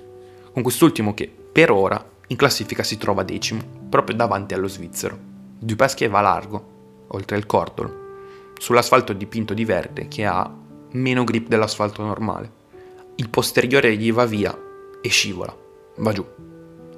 con 0.53 0.63
quest'ultimo 0.63 1.13
che 1.13 1.29
per 1.51 1.69
ora 1.69 2.01
in 2.27 2.37
classifica 2.37 2.81
si 2.81 2.97
trova 2.97 3.23
decimo, 3.23 3.61
proprio 3.89 4.15
davanti 4.15 4.53
allo 4.53 4.69
svizzero. 4.69 5.17
Dupasquier 5.59 6.09
va 6.09 6.21
largo, 6.21 7.05
oltre 7.07 7.35
il 7.35 7.45
cordolo, 7.45 8.53
sull'asfalto 8.57 9.11
dipinto 9.11 9.53
di 9.53 9.65
verde 9.65 10.07
che 10.07 10.23
ha 10.23 10.49
meno 10.91 11.25
grip 11.25 11.49
dell'asfalto 11.49 12.01
normale. 12.03 12.59
Il 13.15 13.27
posteriore 13.27 13.97
gli 13.97 14.13
va 14.13 14.23
via 14.23 14.57
e 15.01 15.09
scivola, 15.09 15.53
va 15.97 16.13
giù. 16.13 16.25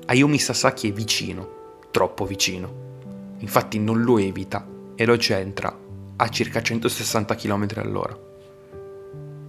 Ayumi 0.05 0.37
Sasaki 0.37 0.91
è 0.91 0.93
vicino, 0.93 1.49
troppo 1.89 2.27
vicino. 2.27 2.81
Infatti 3.39 3.79
non 3.79 4.03
lo 4.03 4.19
evita 4.19 4.67
e 4.93 5.03
lo 5.05 5.17
centra 5.17 5.75
a 6.15 6.29
circa 6.29 6.61
160 6.61 7.33
km 7.33 7.67
all'ora. 7.77 8.15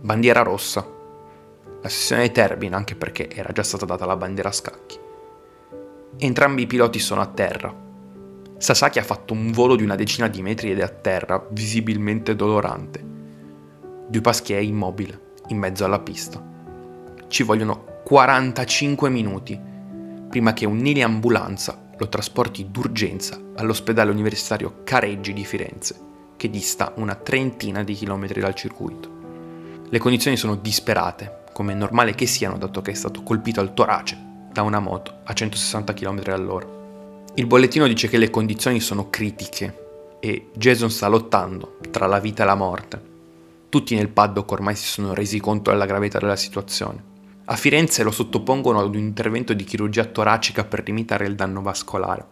Bandiera 0.01 0.41
rossa. 0.41 0.94
La 1.85 1.91
sessione 1.91 2.33
termina 2.33 2.79
anche 2.79 2.95
perché 2.95 3.29
era 3.29 3.53
già 3.53 3.63
stata 3.63 3.85
data 3.85 4.07
la 4.07 4.17
bandiera 4.17 4.49
a 4.49 4.53
scacchi. 4.53 4.99
Entrambi 6.17 6.63
i 6.63 6.67
piloti 6.67 6.99
sono 6.99 7.21
a 7.21 7.27
terra. 7.27 7.75
Sasaki 8.57 8.99
ha 8.99 9.03
fatto 9.03 9.35
un 9.35 9.51
volo 9.51 9.77
di 9.77 9.83
una 9.83 9.95
decina 9.95 10.29
di 10.29 10.41
metri 10.41 10.71
ed 10.71 10.79
è 10.79 10.83
a 10.83 10.89
terra, 10.89 11.47
visibilmente 11.51 12.35
dolorante. 12.35 13.05
Dupasquier 14.09 14.61
è 14.61 14.63
immobile, 14.63 15.33
in 15.49 15.59
mezzo 15.59 15.85
alla 15.85 15.99
pista. 15.99 16.43
Ci 17.29 17.43
vogliono 17.43 18.01
45 18.03 19.11
minuti 19.11 19.61
prima 20.31 20.55
che 20.55 20.65
un'eliambulanza 20.65 21.91
lo 21.99 22.09
trasporti 22.09 22.71
d'urgenza 22.71 23.39
all'ospedale 23.57 24.11
universitario 24.11 24.77
Careggi 24.85 25.35
di 25.35 25.45
Firenze, 25.45 26.01
che 26.39 26.49
dista 26.49 26.95
una 26.97 27.15
trentina 27.15 27.85
di 27.85 27.93
chilometri 27.93 28.41
dal 28.41 28.55
circuito. 28.55 29.11
Le 29.87 29.99
condizioni 29.99 30.39
sono 30.39 30.57
disperate, 30.57 31.43
come 31.55 31.73
è 31.73 31.77
normale 31.77 32.15
che 32.15 32.27
siano 32.27 32.59
dato 32.59 32.83
che 32.83 32.91
è 32.91 32.95
stato 32.95 33.23
colpito 33.23 33.61
al 33.61 33.73
torace 33.73 34.19
da 34.53 34.63
una 34.63 34.81
moto 34.81 35.21
a 35.25 35.33
160 35.33 35.95
km 35.95 36.23
all'ora. 36.27 36.67
Il 37.37 37.47
bollettino 37.47 37.87
dice 37.87 38.09
che 38.09 38.19
le 38.19 38.29
condizioni 38.29 38.81
sono 38.81 39.09
critiche 39.09 40.19
e 40.21 40.51
Jason 40.53 40.91
sta 40.91 41.07
lottando 41.07 41.79
tra 41.91 42.07
la 42.07 42.19
vita 42.19 42.43
e 42.43 42.47
la 42.47 42.55
morte. 42.55 43.03
Tutti 43.69 43.95
nel 43.95 44.09
paddock 44.09 44.51
ormai 44.51 44.77
si 44.77 44.87
sono 44.87 45.15
resi 45.15 45.41
conto 45.41 45.71
della 45.71 45.87
gravità 45.87 46.19
della 46.19 46.37
situazione. 46.37 47.13
A 47.47 47.57
Firenze 47.57 48.03
lo 48.03 48.11
sottopongono 48.11 48.81
ad 48.81 48.87
un 48.87 49.01
intervento 49.01 49.53
di 49.53 49.65
chirurgia 49.65 50.05
toracica 50.05 50.65
per 50.65 50.83
limitare 50.85 51.27
il 51.27 51.35
danno 51.35 51.63
vascolare. 51.63 52.25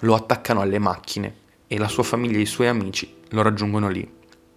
Lo 0.00 0.14
attaccano 0.14 0.60
alle 0.60 0.78
macchine 0.78 1.34
e 1.66 1.78
la 1.78 1.88
sua 1.88 2.02
famiglia 2.02 2.38
e 2.38 2.42
i 2.42 2.46
suoi 2.46 2.68
amici 2.68 3.16
lo 3.30 3.42
raggiungono 3.42 3.88
lì. 3.88 4.08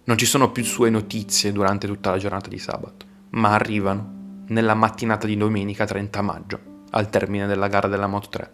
Non 0.04 0.16
ci 0.16 0.26
sono 0.26 0.50
più 0.50 0.64
sue 0.64 0.88
notizie 0.90 1.52
durante 1.52 1.86
tutta 1.86 2.10
la 2.10 2.18
giornata 2.18 2.48
di 2.48 2.58
sabato, 2.58 3.06
ma 3.30 3.54
arrivano 3.54 4.18
nella 4.48 4.74
mattinata 4.74 5.26
di 5.26 5.36
domenica 5.36 5.84
30 5.84 6.22
maggio, 6.22 6.60
al 6.90 7.08
termine 7.08 7.46
della 7.46 7.68
gara 7.68 7.88
della 7.88 8.06
Moto 8.06 8.28
3. 8.28 8.52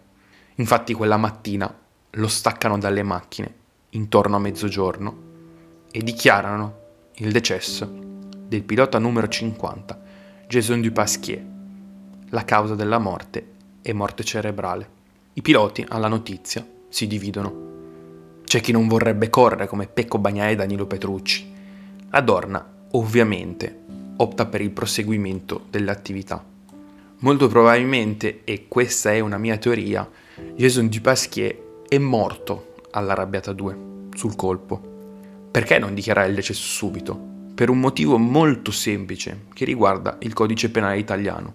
Infatti 0.56 0.94
quella 0.94 1.16
mattina 1.16 1.72
lo 2.10 2.28
staccano 2.28 2.78
dalle 2.78 3.02
macchine 3.02 3.54
intorno 3.90 4.36
a 4.36 4.40
mezzogiorno 4.40 5.24
e 5.90 6.00
dichiarano 6.02 6.84
il 7.14 7.32
decesso 7.32 7.90
del 8.46 8.62
pilota 8.62 8.98
numero 8.98 9.28
50 9.28 10.00
Jason 10.46 10.80
Dupasquier. 10.80 11.44
La 12.30 12.44
causa 12.44 12.74
della 12.74 12.98
morte 12.98 13.54
è 13.82 13.92
morte 13.92 14.22
cerebrale. 14.22 14.88
I 15.34 15.42
piloti, 15.42 15.84
alla 15.88 16.08
notizia, 16.08 16.66
si 16.88 17.06
dividono. 17.06 17.64
C'è 18.44 18.60
chi 18.60 18.72
non 18.72 18.88
vorrebbe 18.88 19.28
correre 19.28 19.66
come 19.66 19.86
Pecco 19.86 20.18
Bagnai 20.18 20.52
e 20.52 20.56
Danilo 20.56 20.86
Petrucci. 20.86 21.52
La 22.10 22.20
Dorna, 22.20 22.64
ovviamente, 22.92 23.84
opta 24.16 24.46
per 24.46 24.60
il 24.60 24.70
proseguimento 24.70 25.66
dell'attività. 25.70 26.44
Molto 27.18 27.48
probabilmente, 27.48 28.42
e 28.44 28.66
questa 28.68 29.12
è 29.12 29.20
una 29.20 29.38
mia 29.38 29.56
teoria, 29.56 30.08
Jason 30.54 30.88
Dupasquier 30.88 31.56
è 31.88 31.98
morto 31.98 32.74
all'arrabbiata 32.90 33.52
2, 33.52 33.78
sul 34.14 34.36
colpo. 34.36 34.94
Perché 35.50 35.78
non 35.78 35.94
dichiarare 35.94 36.28
il 36.28 36.34
decesso 36.34 36.62
subito? 36.62 37.34
per 37.56 37.70
un 37.70 37.80
motivo 37.80 38.18
molto 38.18 38.70
semplice 38.70 39.46
che 39.54 39.64
riguarda 39.64 40.18
il 40.20 40.34
codice 40.34 40.70
penale 40.70 40.98
italiano. 40.98 41.54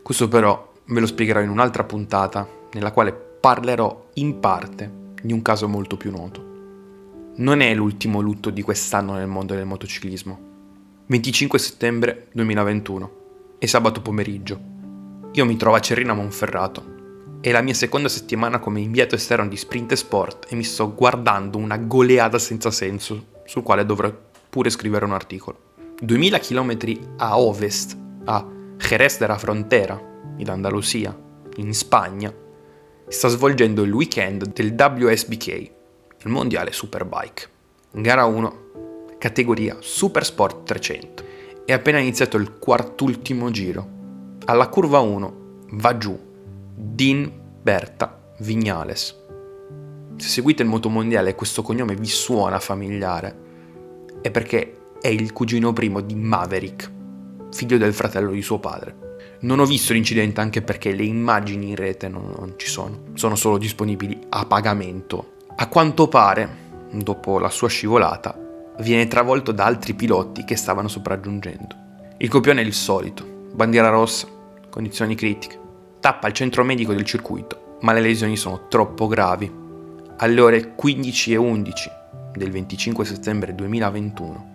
Questo 0.00 0.28
però 0.28 0.72
ve 0.84 1.00
lo 1.00 1.06
spiegherò 1.06 1.40
in 1.40 1.48
un'altra 1.48 1.82
puntata 1.82 2.48
nella 2.74 2.92
quale 2.92 3.12
parlerò 3.12 4.10
in 4.14 4.38
parte 4.38 4.88
di 5.20 5.32
un 5.32 5.42
caso 5.42 5.66
molto 5.66 5.96
più 5.96 6.12
noto. 6.12 6.44
Non 7.38 7.60
è 7.60 7.74
l'ultimo 7.74 8.20
lutto 8.20 8.50
di 8.50 8.62
quest'anno 8.62 9.14
nel 9.14 9.26
mondo 9.26 9.54
del 9.54 9.66
motociclismo. 9.66 10.45
25 11.08 11.56
settembre 11.60 12.26
2021 12.32 13.10
è 13.58 13.66
sabato 13.66 14.02
pomeriggio. 14.02 14.58
Io 15.34 15.44
mi 15.44 15.56
trovo 15.56 15.76
a 15.76 15.80
Cerrina 15.80 16.14
Monferrato. 16.14 17.38
È 17.40 17.52
la 17.52 17.60
mia 17.60 17.74
seconda 17.74 18.08
settimana 18.08 18.58
come 18.58 18.80
inviato 18.80 19.14
esterno 19.14 19.46
di 19.46 19.56
Sprint 19.56 19.92
e 19.92 19.96
Sport 19.96 20.46
e 20.48 20.56
mi 20.56 20.64
sto 20.64 20.92
guardando 20.92 21.58
una 21.58 21.76
goleada 21.76 22.40
senza 22.40 22.72
senso 22.72 23.26
sul 23.44 23.62
quale 23.62 23.86
dovrò 23.86 24.12
pure 24.50 24.68
scrivere 24.68 25.04
un 25.04 25.12
articolo. 25.12 25.74
2000 26.00 26.40
km 26.40 26.76
a 27.18 27.38
ovest, 27.38 27.96
a 28.24 28.44
Jerez 28.76 29.18
de 29.18 29.26
la 29.28 29.38
Frontera, 29.38 30.02
in 30.38 30.50
Andalusia, 30.50 31.16
in 31.58 31.72
Spagna, 31.72 32.34
sta 33.06 33.28
svolgendo 33.28 33.84
il 33.84 33.92
weekend 33.92 34.52
del 34.52 34.74
WSBK, 34.76 35.46
il 35.46 36.30
mondiale 36.30 36.72
Superbike. 36.72 37.48
Gara 37.92 38.24
1, 38.24 38.66
categoria 39.18 39.76
Super 39.80 40.24
Sport 40.24 40.64
300. 40.64 41.24
È 41.64 41.72
appena 41.72 41.98
iniziato 41.98 42.36
il 42.36 42.58
quartultimo 42.58 43.50
giro. 43.50 43.94
Alla 44.44 44.68
curva 44.68 45.00
1 45.00 45.34
va 45.72 45.96
giù 45.96 46.18
Dean 46.74 47.30
Berta 47.62 48.34
Vignales. 48.38 49.24
Se 50.16 50.28
seguite 50.28 50.62
il 50.62 50.68
motomondiale 50.68 51.30
e 51.30 51.34
questo 51.34 51.62
cognome 51.62 51.94
vi 51.94 52.06
suona 52.06 52.58
familiare, 52.58 53.44
è 54.22 54.30
perché 54.30 54.76
è 55.00 55.08
il 55.08 55.32
cugino 55.32 55.72
primo 55.72 56.00
di 56.00 56.14
Maverick, 56.14 56.90
figlio 57.50 57.78
del 57.78 57.92
fratello 57.92 58.30
di 58.30 58.42
suo 58.42 58.58
padre. 58.58 59.04
Non 59.40 59.58
ho 59.58 59.66
visto 59.66 59.92
l'incidente 59.92 60.40
anche 60.40 60.62
perché 60.62 60.92
le 60.92 61.04
immagini 61.04 61.70
in 61.70 61.76
rete 61.76 62.08
non, 62.08 62.32
non 62.38 62.54
ci 62.56 62.68
sono, 62.68 63.06
sono 63.14 63.34
solo 63.34 63.58
disponibili 63.58 64.18
a 64.30 64.46
pagamento. 64.46 65.34
A 65.56 65.68
quanto 65.68 66.08
pare, 66.08 66.48
dopo 66.92 67.38
la 67.38 67.50
sua 67.50 67.68
scivolata, 67.68 68.45
viene 68.80 69.06
travolto 69.06 69.52
da 69.52 69.64
altri 69.64 69.94
piloti 69.94 70.44
che 70.44 70.56
stavano 70.56 70.88
sopraggiungendo. 70.88 71.84
Il 72.18 72.28
copione 72.28 72.62
è 72.62 72.64
il 72.64 72.72
solito, 72.72 73.24
bandiera 73.52 73.88
rossa, 73.88 74.26
condizioni 74.70 75.14
critiche, 75.14 75.58
tappa 76.00 76.28
il 76.28 76.32
centro 76.32 76.64
medico 76.64 76.92
del 76.92 77.04
circuito, 77.04 77.78
ma 77.80 77.92
le 77.92 78.00
lesioni 78.00 78.36
sono 78.36 78.68
troppo 78.68 79.06
gravi. 79.06 79.50
Alle 80.18 80.40
ore 80.40 80.74
15.11 80.74 81.72
del 82.32 82.50
25 82.50 83.04
settembre 83.04 83.54
2021 83.54 84.54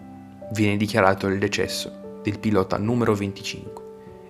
viene 0.54 0.78
dichiarato 0.78 1.28
il 1.28 1.40
decesso 1.40 2.20
del 2.24 2.40
pilota 2.40 2.78
numero 2.78 3.16
25 3.16 3.84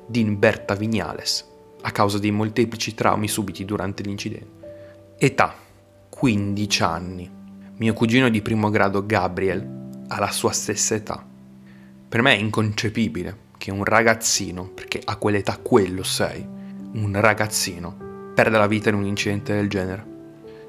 Dean 0.08 0.38
Berta 0.38 0.76
Vignales 0.76 1.48
a 1.82 1.92
causa 1.92 2.20
dei 2.20 2.32
molteplici 2.32 2.94
traumi 2.94 3.28
subiti 3.28 3.66
durante 3.66 4.04
l'incidente. 4.04 4.70
Età 5.18 5.54
15 6.10 6.84
anni. 6.84 7.32
Mio 7.78 7.94
cugino 7.94 8.30
di 8.30 8.42
primo 8.42 8.70
grado 8.70 9.06
Gabriel 9.06 9.80
ha 10.12 10.19
la 10.19 10.32
sua 10.32 10.52
stessa 10.52 10.93
età. 10.93 11.26
Per 12.10 12.21
me 12.21 12.34
è 12.34 12.38
inconcepibile 12.38 13.50
che 13.58 13.71
un 13.71 13.86
ragazzino, 13.86 14.67
perché 14.67 15.02
a 15.04 15.15
quell'età 15.15 15.58
quello 15.58 16.04
sei, 16.04 16.45
un 16.93 17.12
ragazzino, 17.13 18.34
perda 18.36 18.58
la 18.58 18.67
vita 18.67 18.89
in 18.89 18.95
un 18.95 19.06
incidente 19.06 19.54
del 19.54 19.69
genere. 19.69 20.10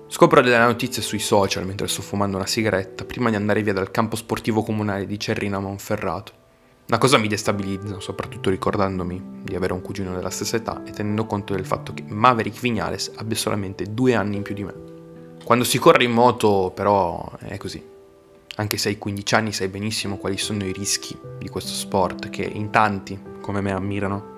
Scopro 0.06 0.42
delle 0.42 0.58
notizie 0.58 1.02
sui 1.02 1.18
social 1.18 1.66
mentre 1.66 1.88
sto 1.88 2.02
fumando 2.02 2.36
una 2.36 2.46
sigaretta 2.46 3.04
prima 3.04 3.30
di 3.30 3.36
andare 3.36 3.62
via 3.62 3.72
dal 3.72 3.90
campo 3.90 4.14
sportivo 4.14 4.62
comunale 4.62 5.06
di 5.06 5.18
Cerrina 5.18 5.58
Monferrato. 5.58 6.40
Una 6.86 6.98
cosa 6.98 7.18
mi 7.18 7.28
destabilizza, 7.28 7.98
soprattutto 7.98 8.50
ricordandomi 8.50 9.40
di 9.42 9.56
avere 9.56 9.72
un 9.72 9.80
cugino 9.80 10.14
della 10.14 10.30
stessa 10.30 10.56
età 10.56 10.82
e 10.84 10.90
tenendo 10.90 11.24
conto 11.26 11.54
del 11.54 11.66
fatto 11.66 11.94
che 11.94 12.04
Maverick 12.06 12.60
Vignales 12.60 13.10
abbia 13.16 13.36
solamente 13.36 13.86
due 13.92 14.14
anni 14.14 14.36
in 14.36 14.42
più 14.42 14.54
di 14.54 14.62
me. 14.62 14.74
Quando 15.42 15.64
si 15.64 15.78
corre 15.78 16.04
in 16.04 16.12
moto, 16.12 16.70
però, 16.74 17.28
è 17.38 17.56
così. 17.56 17.91
Anche 18.56 18.76
se 18.76 18.90
hai 18.90 18.98
15 18.98 19.34
anni 19.34 19.52
sai 19.52 19.68
benissimo 19.68 20.18
quali 20.18 20.36
sono 20.36 20.64
i 20.64 20.72
rischi 20.72 21.18
di 21.38 21.48
questo 21.48 21.72
sport 21.72 22.28
che 22.28 22.42
in 22.42 22.70
tanti, 22.70 23.18
come 23.40 23.60
me, 23.60 23.72
ammirano. 23.72 24.30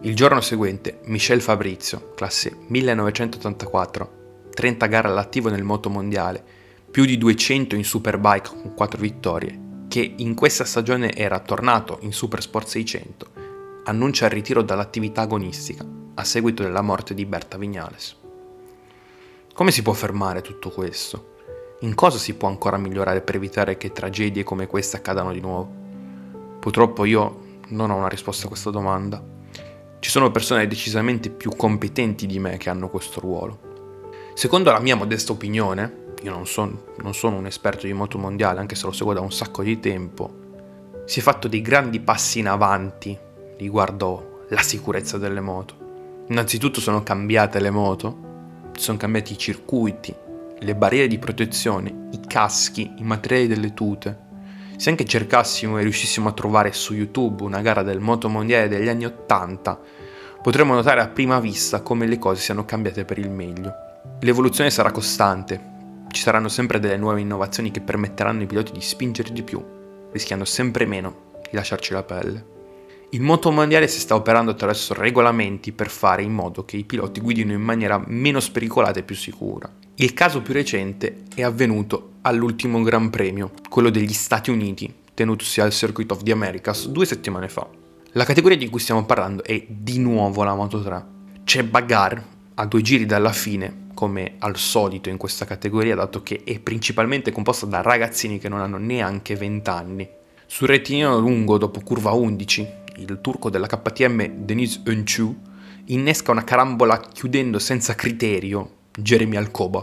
Il 0.00 0.16
giorno 0.16 0.40
seguente, 0.40 1.00
Michel 1.04 1.40
Fabrizio, 1.40 2.12
classe 2.16 2.56
1984, 2.66 4.48
30 4.52 4.86
gare 4.86 5.08
all'attivo 5.08 5.50
nel 5.50 5.62
moto 5.62 5.88
mondiale, 5.88 6.44
più 6.90 7.04
di 7.04 7.16
200 7.16 7.76
in 7.76 7.84
Superbike 7.84 8.48
con 8.48 8.74
4 8.74 9.00
vittorie 9.00 9.70
che 9.92 10.14
in 10.16 10.34
questa 10.34 10.64
stagione 10.64 11.14
era 11.14 11.38
tornato 11.40 11.98
in 12.00 12.12
Super 12.12 12.40
Sport 12.40 12.66
600, 12.66 13.26
annuncia 13.84 14.24
il 14.24 14.32
ritiro 14.32 14.62
dall'attività 14.62 15.20
agonistica 15.20 15.86
a 16.14 16.24
seguito 16.24 16.62
della 16.62 16.80
morte 16.80 17.12
di 17.12 17.26
Berta 17.26 17.58
Vignales. 17.58 18.16
Come 19.52 19.70
si 19.70 19.82
può 19.82 19.92
fermare 19.92 20.40
tutto 20.40 20.70
questo? 20.70 21.31
In 21.82 21.96
cosa 21.96 22.16
si 22.16 22.34
può 22.34 22.46
ancora 22.46 22.76
migliorare 22.76 23.22
per 23.22 23.34
evitare 23.34 23.76
che 23.76 23.90
tragedie 23.90 24.44
come 24.44 24.68
queste 24.68 24.98
accadano 24.98 25.32
di 25.32 25.40
nuovo? 25.40 25.68
Purtroppo 26.60 27.04
io 27.04 27.58
non 27.70 27.90
ho 27.90 27.96
una 27.96 28.06
risposta 28.06 28.44
a 28.44 28.48
questa 28.48 28.70
domanda. 28.70 29.20
Ci 29.98 30.08
sono 30.08 30.30
persone 30.30 30.68
decisamente 30.68 31.28
più 31.28 31.50
competenti 31.56 32.26
di 32.26 32.38
me 32.38 32.56
che 32.56 32.70
hanno 32.70 32.88
questo 32.88 33.18
ruolo. 33.18 33.58
Secondo 34.34 34.70
la 34.70 34.78
mia 34.78 34.94
modesta 34.94 35.32
opinione, 35.32 36.12
io 36.22 36.30
non, 36.30 36.46
son, 36.46 36.78
non 36.98 37.14
sono 37.14 37.36
un 37.36 37.46
esperto 37.46 37.86
di 37.86 37.92
moto 37.92 38.16
mondiale, 38.16 38.60
anche 38.60 38.76
se 38.76 38.86
lo 38.86 38.92
seguo 38.92 39.12
da 39.12 39.20
un 39.20 39.32
sacco 39.32 39.64
di 39.64 39.80
tempo, 39.80 40.32
si 41.04 41.18
è 41.18 41.22
fatto 41.22 41.48
dei 41.48 41.62
grandi 41.62 41.98
passi 41.98 42.38
in 42.38 42.46
avanti 42.46 43.18
riguardo 43.56 44.44
la 44.50 44.62
sicurezza 44.62 45.18
delle 45.18 45.40
moto. 45.40 45.74
Innanzitutto 46.28 46.80
sono 46.80 47.02
cambiate 47.02 47.58
le 47.58 47.70
moto, 47.70 48.70
sono 48.76 48.98
cambiati 48.98 49.32
i 49.32 49.38
circuiti, 49.38 50.14
le 50.62 50.74
barriere 50.74 51.08
di 51.08 51.18
protezione, 51.18 52.08
i 52.12 52.20
caschi, 52.26 52.94
i 52.96 53.02
materiali 53.02 53.46
delle 53.46 53.74
tute. 53.74 54.30
Se 54.76 54.90
anche 54.90 55.04
cercassimo 55.04 55.78
e 55.78 55.82
riuscissimo 55.82 56.28
a 56.28 56.32
trovare 56.32 56.72
su 56.72 56.94
YouTube 56.94 57.42
una 57.42 57.60
gara 57.60 57.82
del 57.82 58.00
moto 58.00 58.28
mondiale 58.28 58.68
degli 58.68 58.88
anni 58.88 59.04
80, 59.04 59.80
potremmo 60.42 60.74
notare 60.74 61.00
a 61.00 61.08
prima 61.08 61.40
vista 61.40 61.82
come 61.82 62.06
le 62.06 62.18
cose 62.18 62.40
siano 62.40 62.64
cambiate 62.64 63.04
per 63.04 63.18
il 63.18 63.30
meglio. 63.30 63.72
L'evoluzione 64.20 64.70
sarà 64.70 64.90
costante, 64.90 65.70
ci 66.10 66.20
saranno 66.20 66.48
sempre 66.48 66.78
delle 66.78 66.96
nuove 66.96 67.20
innovazioni 67.20 67.70
che 67.70 67.80
permetteranno 67.80 68.40
ai 68.40 68.46
piloti 68.46 68.72
di 68.72 68.80
spingere 68.80 69.32
di 69.32 69.42
più, 69.42 69.64
rischiando 70.12 70.44
sempre 70.44 70.86
meno 70.86 71.30
di 71.50 71.56
lasciarci 71.56 71.92
la 71.92 72.02
pelle. 72.02 72.51
Il 73.14 73.20
moto 73.20 73.50
mondiale 73.50 73.88
si 73.88 74.00
sta 74.00 74.14
operando 74.14 74.52
attraverso 74.52 74.94
regolamenti 74.94 75.72
per 75.72 75.90
fare 75.90 76.22
in 76.22 76.32
modo 76.32 76.64
che 76.64 76.78
i 76.78 76.84
piloti 76.84 77.20
guidino 77.20 77.52
in 77.52 77.60
maniera 77.60 78.02
meno 78.06 78.40
spericolata 78.40 79.00
e 79.00 79.02
più 79.02 79.14
sicura. 79.14 79.70
Il 79.96 80.14
caso 80.14 80.40
più 80.40 80.54
recente 80.54 81.24
è 81.34 81.42
avvenuto 81.42 82.12
all'ultimo 82.22 82.80
Gran 82.80 83.10
Premio, 83.10 83.50
quello 83.68 83.90
degli 83.90 84.14
Stati 84.14 84.48
Uniti, 84.48 84.90
tenutosi 85.12 85.60
al 85.60 85.72
Circuit 85.72 86.10
of 86.10 86.22
the 86.22 86.32
Americas 86.32 86.86
due 86.88 87.04
settimane 87.04 87.50
fa. 87.50 87.68
La 88.12 88.24
categoria 88.24 88.56
di 88.56 88.70
cui 88.70 88.80
stiamo 88.80 89.04
parlando 89.04 89.44
è 89.44 89.62
di 89.68 89.98
nuovo 89.98 90.42
la 90.42 90.54
Moto 90.54 90.82
3. 90.82 91.04
C'è 91.44 91.64
Bagar 91.64 92.24
a 92.54 92.64
due 92.64 92.80
giri 92.80 93.04
dalla 93.04 93.32
fine 93.32 93.88
come 93.92 94.36
al 94.38 94.56
solito 94.56 95.10
in 95.10 95.18
questa 95.18 95.44
categoria, 95.44 95.94
dato 95.94 96.22
che 96.22 96.40
è 96.44 96.58
principalmente 96.60 97.30
composta 97.30 97.66
da 97.66 97.82
ragazzini 97.82 98.38
che 98.38 98.48
non 98.48 98.60
hanno 98.60 98.78
neanche 98.78 99.36
20 99.36 99.68
anni. 99.68 100.08
Sul 100.46 100.68
rettilineo 100.68 101.18
lungo, 101.18 101.58
dopo 101.58 101.80
curva 101.80 102.12
11, 102.12 102.80
il 102.96 103.20
turco 103.20 103.50
della 103.50 103.66
KTM 103.66 104.44
Denis 104.44 104.82
Önchu 104.84 105.34
innesca 105.86 106.30
una 106.30 106.44
carambola 106.44 107.00
chiudendo 107.00 107.58
senza 107.58 107.94
criterio 107.94 108.80
Jeremy 108.96 109.36
Alcoba, 109.36 109.82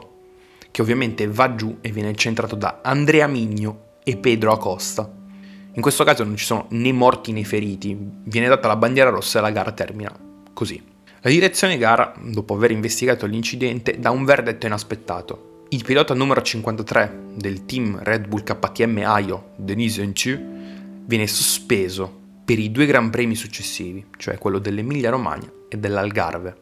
che 0.71 0.81
ovviamente 0.81 1.27
va 1.27 1.55
giù 1.55 1.77
e 1.81 1.91
viene 1.91 2.15
centrato 2.15 2.55
da 2.55 2.79
Andrea 2.83 3.27
Migno 3.27 3.97
e 4.03 4.17
Pedro 4.17 4.51
Acosta. 4.51 5.11
In 5.73 5.81
questo 5.81 6.03
caso 6.03 6.23
non 6.23 6.35
ci 6.35 6.45
sono 6.45 6.67
né 6.69 6.91
morti 6.91 7.31
né 7.31 7.43
feriti, 7.43 7.97
viene 8.23 8.47
data 8.47 8.67
la 8.67 8.75
bandiera 8.75 9.09
rossa 9.09 9.39
e 9.39 9.41
la 9.41 9.51
gara 9.51 9.71
termina 9.71 10.15
così. 10.53 10.81
La 11.21 11.29
direzione 11.29 11.77
gara, 11.77 12.13
dopo 12.21 12.53
aver 12.53 12.71
investigato 12.71 13.25
l'incidente, 13.25 13.99
dà 13.99 14.09
un 14.09 14.23
verdetto 14.23 14.65
inaspettato. 14.65 15.65
Il 15.69 15.83
pilota 15.83 16.13
numero 16.13 16.41
53 16.41 17.33
del 17.35 17.65
team 17.65 17.99
Red 18.01 18.27
Bull 18.27 18.43
KTM 18.43 19.03
Aio, 19.05 19.51
Denis 19.57 19.97
Enchu, 19.99 20.37
viene 21.05 21.27
sospeso 21.27 22.18
per 22.49 22.57
i 22.57 22.71
due 22.71 22.87
Gran 22.87 23.11
Premi 23.11 23.35
successivi, 23.35 24.03
cioè 24.17 24.39
quello 24.39 24.57
dell'Emilia 24.57 25.11
Romagna 25.11 25.51
e 25.67 25.77
dell'Algarve. 25.77 26.61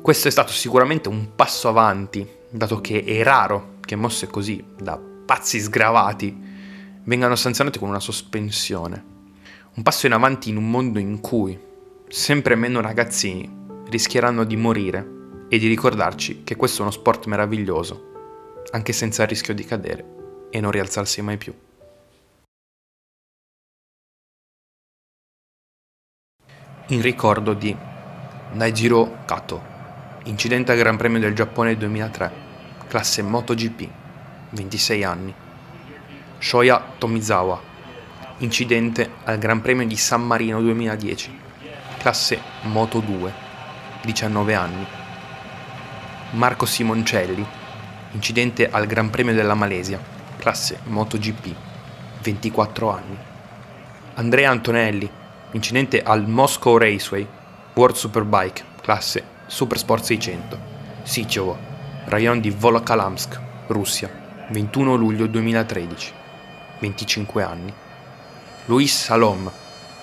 Questo 0.00 0.28
è 0.28 0.30
stato 0.30 0.52
sicuramente 0.52 1.08
un 1.08 1.34
passo 1.34 1.66
avanti, 1.66 2.24
dato 2.48 2.80
che 2.80 3.02
è 3.02 3.20
raro 3.24 3.78
che 3.80 3.96
mosse 3.96 4.28
così, 4.28 4.64
da 4.80 4.96
pazzi 4.96 5.58
sgravati, 5.58 6.40
vengano 7.02 7.34
sanzionate 7.34 7.80
con 7.80 7.88
una 7.88 7.98
sospensione. 7.98 9.04
Un 9.74 9.82
passo 9.82 10.06
in 10.06 10.12
avanti 10.12 10.50
in 10.50 10.56
un 10.56 10.70
mondo 10.70 11.00
in 11.00 11.18
cui 11.18 11.58
sempre 12.06 12.54
meno 12.54 12.80
ragazzini 12.80 13.52
rischieranno 13.88 14.44
di 14.44 14.54
morire 14.54 15.16
e 15.48 15.58
di 15.58 15.66
ricordarci 15.66 16.42
che 16.44 16.54
questo 16.54 16.78
è 16.78 16.82
uno 16.82 16.92
sport 16.92 17.26
meraviglioso, 17.26 18.62
anche 18.70 18.92
senza 18.92 19.24
il 19.24 19.28
rischio 19.30 19.52
di 19.52 19.64
cadere 19.64 20.48
e 20.50 20.60
non 20.60 20.70
rialzarsi 20.70 21.20
mai 21.22 21.38
più. 21.38 21.52
In 26.90 27.02
ricordo 27.02 27.52
di 27.52 27.76
Naijiro 28.52 29.18
Kato, 29.26 29.62
incidente 30.24 30.72
al 30.72 30.78
Gran 30.78 30.96
Premio 30.96 31.20
del 31.20 31.34
Giappone 31.34 31.76
2003, 31.76 32.32
classe 32.88 33.20
MotoGP, 33.20 33.88
26 34.48 35.04
anni. 35.04 35.34
Shoya 36.38 36.82
Tomizawa, 36.96 37.60
incidente 38.38 39.10
al 39.24 39.36
Gran 39.36 39.60
Premio 39.60 39.86
di 39.86 39.98
San 39.98 40.26
Marino 40.26 40.62
2010, 40.62 41.38
classe 41.98 42.40
Moto 42.62 43.00
2, 43.00 43.32
19 44.00 44.54
anni. 44.54 44.86
Marco 46.30 46.64
Simoncelli, 46.64 47.44
incidente 48.12 48.66
al 48.70 48.86
Gran 48.86 49.10
Premio 49.10 49.34
della 49.34 49.54
Malesia, 49.54 50.00
classe 50.38 50.78
MotoGP, 50.84 51.54
24 52.22 52.90
anni. 52.90 53.18
Andrea 54.14 54.50
Antonelli, 54.50 55.17
incidente 55.52 56.02
al 56.02 56.28
Moscow 56.28 56.76
Raceway, 56.76 57.26
World 57.74 57.96
Superbike, 57.96 58.64
classe 58.82 59.24
Supersport 59.46 60.04
600, 60.04 60.58
Sichovo, 61.02 61.56
rayon 62.06 62.40
di 62.40 62.50
Volokhalamsk, 62.50 63.40
Russia, 63.68 64.10
21 64.50 64.94
luglio 64.94 65.26
2013. 65.26 66.12
25 66.78 67.42
anni. 67.42 67.72
Luis 68.66 69.04
Salom, 69.04 69.50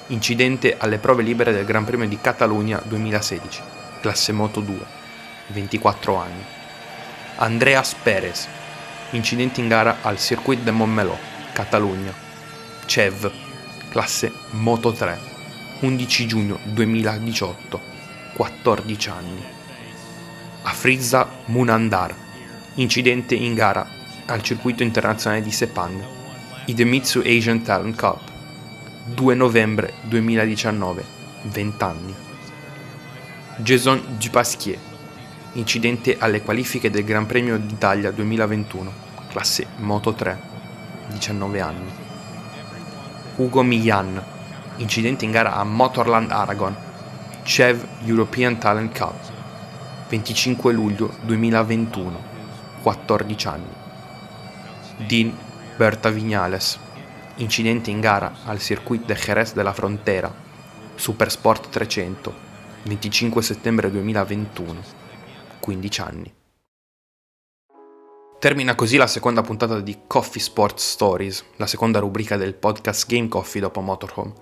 incidente 0.07 0.75
alle 0.77 0.97
prove 0.97 1.23
libere 1.23 1.53
del 1.53 1.65
Gran 1.65 1.85
Premio 1.85 2.07
di 2.07 2.19
Catalogna 2.19 2.81
2016, 2.83 3.61
classe 4.01 4.31
Moto 4.31 4.59
2, 4.59 4.75
24 5.47 6.15
anni. 6.15 6.43
Andreas 7.37 7.93
Perez, 7.95 8.47
incidente 9.11 9.59
in 9.61 9.67
gara 9.67 9.97
al 10.01 10.19
Circuit 10.19 10.59
de 10.61 10.71
Montmeló, 10.71 11.17
Catalogna, 11.53 12.13
CEV, 12.85 13.31
classe 13.89 14.31
Moto 14.51 14.91
3, 14.91 15.34
11 15.79 16.25
giugno 16.25 16.59
2018, 16.63 17.81
14 18.33 19.09
anni. 19.09 19.43
Afrizza 20.61 21.29
Munandar, 21.47 22.15
incidente 22.75 23.35
in 23.35 23.53
gara 23.53 23.85
al 24.27 24.41
circuito 24.41 24.83
internazionale 24.83 25.41
di 25.41 25.51
Sepang, 25.51 26.01
Idemitsu 26.65 27.21
Asian 27.25 27.61
Talent 27.61 27.97
Cup, 27.99 28.21
2 29.05 29.35
novembre 29.35 29.93
2019, 30.03 31.03
20 31.43 31.83
anni. 31.83 32.15
Jason 33.57 34.01
Dupasquier, 34.17 34.79
incidente 35.53 36.15
alle 36.17 36.41
qualifiche 36.41 36.89
del 36.89 37.03
Gran 37.03 37.25
Premio 37.25 37.57
d'Italia 37.57 38.11
2021, 38.11 38.93
classe 39.29 39.67
Moto 39.77 40.13
3, 40.13 40.39
19 41.09 41.59
anni. 41.59 41.91
Ugo 43.35 43.61
Millan, 43.61 44.34
incidente 44.77 45.25
in 45.25 45.31
gara 45.31 45.55
a 45.55 45.63
Motorland 45.63 46.31
Aragon, 46.31 46.75
CEV 47.43 47.85
European 48.03 48.57
Talent 48.57 48.97
Cup, 48.97 49.15
25 50.09 50.73
luglio 50.73 51.15
2021, 51.21 52.23
14 52.81 53.47
anni. 53.47 53.73
Dean 55.07 55.37
Berta 55.77 56.09
Vignales, 56.09 56.79
incidente 57.35 57.89
in 57.89 57.99
gara 57.99 58.33
al 58.45 58.59
Circuit 58.59 59.05
de 59.05 59.15
Jerez 59.15 59.53
de 59.53 59.63
la 59.63 59.73
Frontera, 59.73 60.33
Supersport 60.95 61.69
300, 61.69 62.33
25 62.83 63.41
settembre 63.41 63.91
2021, 63.91 64.81
15 65.59 66.01
anni. 66.01 66.33
Termina 68.39 68.75
così 68.75 68.97
la 68.97 69.07
seconda 69.07 69.41
puntata 69.41 69.79
di 69.79 70.01
Coffee 70.05 70.41
Sports 70.41 70.91
Stories, 70.91 71.43
la 71.55 71.65
seconda 71.65 71.99
rubrica 71.99 72.37
del 72.37 72.53
podcast 72.53 73.07
Game 73.07 73.27
Coffee 73.27 73.59
dopo 73.59 73.81
Motorhome. 73.81 74.33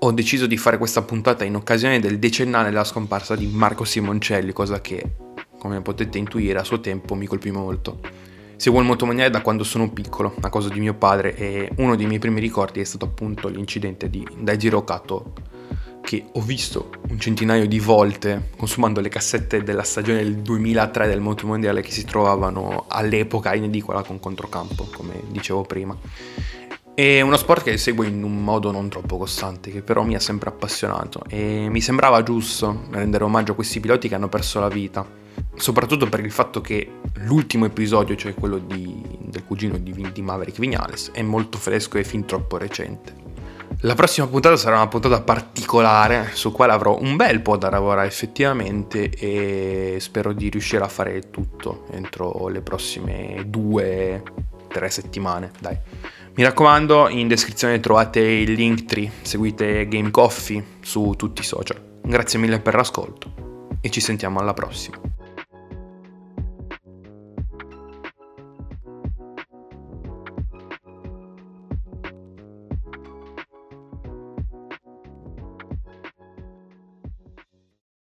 Ho 0.00 0.12
deciso 0.12 0.46
di 0.46 0.56
fare 0.56 0.78
questa 0.78 1.02
puntata 1.02 1.42
in 1.42 1.56
occasione 1.56 1.98
del 1.98 2.20
decennale 2.20 2.68
della 2.68 2.84
scomparsa 2.84 3.34
di 3.34 3.46
Marco 3.48 3.82
Simoncelli, 3.82 4.52
cosa 4.52 4.80
che, 4.80 5.16
come 5.58 5.80
potete 5.80 6.18
intuire, 6.18 6.60
a 6.60 6.62
suo 6.62 6.78
tempo 6.78 7.16
mi 7.16 7.26
colpì 7.26 7.50
molto. 7.50 7.98
Seguo 8.54 8.78
il 8.78 8.86
motomondiale 8.86 9.28
da 9.28 9.40
quando 9.40 9.64
sono 9.64 9.90
piccolo, 9.90 10.36
a 10.40 10.50
causa 10.50 10.68
di 10.68 10.78
mio 10.78 10.94
padre, 10.94 11.34
e 11.34 11.72
uno 11.78 11.96
dei 11.96 12.06
miei 12.06 12.20
primi 12.20 12.38
ricordi 12.38 12.78
è 12.78 12.84
stato 12.84 13.06
appunto 13.06 13.48
l'incidente 13.48 14.08
di 14.08 14.24
Daijiro 14.38 14.84
Kato, 14.84 15.32
che 16.00 16.26
ho 16.32 16.40
visto 16.42 16.90
un 17.08 17.18
centinaio 17.18 17.66
di 17.66 17.80
volte 17.80 18.50
consumando 18.56 19.00
le 19.00 19.08
cassette 19.08 19.64
della 19.64 19.82
stagione 19.82 20.22
del 20.22 20.36
2003 20.36 21.08
del 21.08 21.20
motomondiale 21.20 21.82
che 21.82 21.90
si 21.90 22.04
trovavano 22.04 22.84
all'epoca 22.86 23.52
in 23.52 23.64
edicola 23.64 24.04
con 24.04 24.20
controcampo, 24.20 24.88
come 24.94 25.22
dicevo 25.28 25.62
prima. 25.62 25.98
È 26.98 27.20
uno 27.20 27.36
sport 27.36 27.62
che 27.62 27.78
seguo 27.78 28.02
in 28.02 28.24
un 28.24 28.42
modo 28.42 28.72
non 28.72 28.88
troppo 28.88 29.18
costante, 29.18 29.70
che 29.70 29.82
però 29.82 30.02
mi 30.02 30.16
ha 30.16 30.18
sempre 30.18 30.48
appassionato 30.48 31.22
e 31.28 31.68
mi 31.70 31.80
sembrava 31.80 32.24
giusto 32.24 32.86
rendere 32.90 33.22
omaggio 33.22 33.52
a 33.52 33.54
questi 33.54 33.78
piloti 33.78 34.08
che 34.08 34.16
hanno 34.16 34.28
perso 34.28 34.58
la 34.58 34.66
vita 34.66 35.06
soprattutto 35.54 36.08
per 36.08 36.18
il 36.18 36.32
fatto 36.32 36.60
che 36.60 36.90
l'ultimo 37.18 37.66
episodio, 37.66 38.16
cioè 38.16 38.34
quello 38.34 38.58
di, 38.58 39.00
del 39.20 39.44
cugino 39.44 39.78
di, 39.78 40.10
di 40.12 40.22
Maverick 40.22 40.58
Vignales, 40.58 41.12
è 41.12 41.22
molto 41.22 41.56
fresco 41.56 41.98
e 41.98 42.02
fin 42.02 42.24
troppo 42.24 42.56
recente. 42.56 43.14
La 43.82 43.94
prossima 43.94 44.26
puntata 44.26 44.56
sarà 44.56 44.74
una 44.74 44.88
puntata 44.88 45.20
particolare 45.20 46.30
su 46.32 46.50
quale 46.50 46.72
avrò 46.72 46.98
un 47.00 47.14
bel 47.14 47.42
po' 47.42 47.56
da 47.56 47.70
lavorare 47.70 48.08
effettivamente 48.08 49.08
e 49.10 49.98
spero 50.00 50.32
di 50.32 50.48
riuscire 50.48 50.82
a 50.82 50.88
fare 50.88 51.30
tutto 51.30 51.86
entro 51.92 52.48
le 52.48 52.60
prossime 52.60 53.44
due, 53.46 54.20
tre 54.66 54.90
settimane. 54.90 55.52
Dai. 55.60 55.78
Mi 56.38 56.44
raccomando, 56.44 57.08
in 57.08 57.26
descrizione 57.26 57.80
trovate 57.80 58.20
il 58.20 58.52
link 58.52 58.84
tree, 58.84 59.10
seguite 59.22 59.88
Game 59.88 60.12
Coffee 60.12 60.64
su 60.82 61.14
tutti 61.16 61.40
i 61.40 61.44
social. 61.44 61.98
Grazie 62.00 62.38
mille 62.38 62.60
per 62.60 62.76
l'ascolto 62.76 63.32
e 63.80 63.90
ci 63.90 63.98
sentiamo 64.00 64.38
alla 64.38 64.54
prossima. 64.54 65.00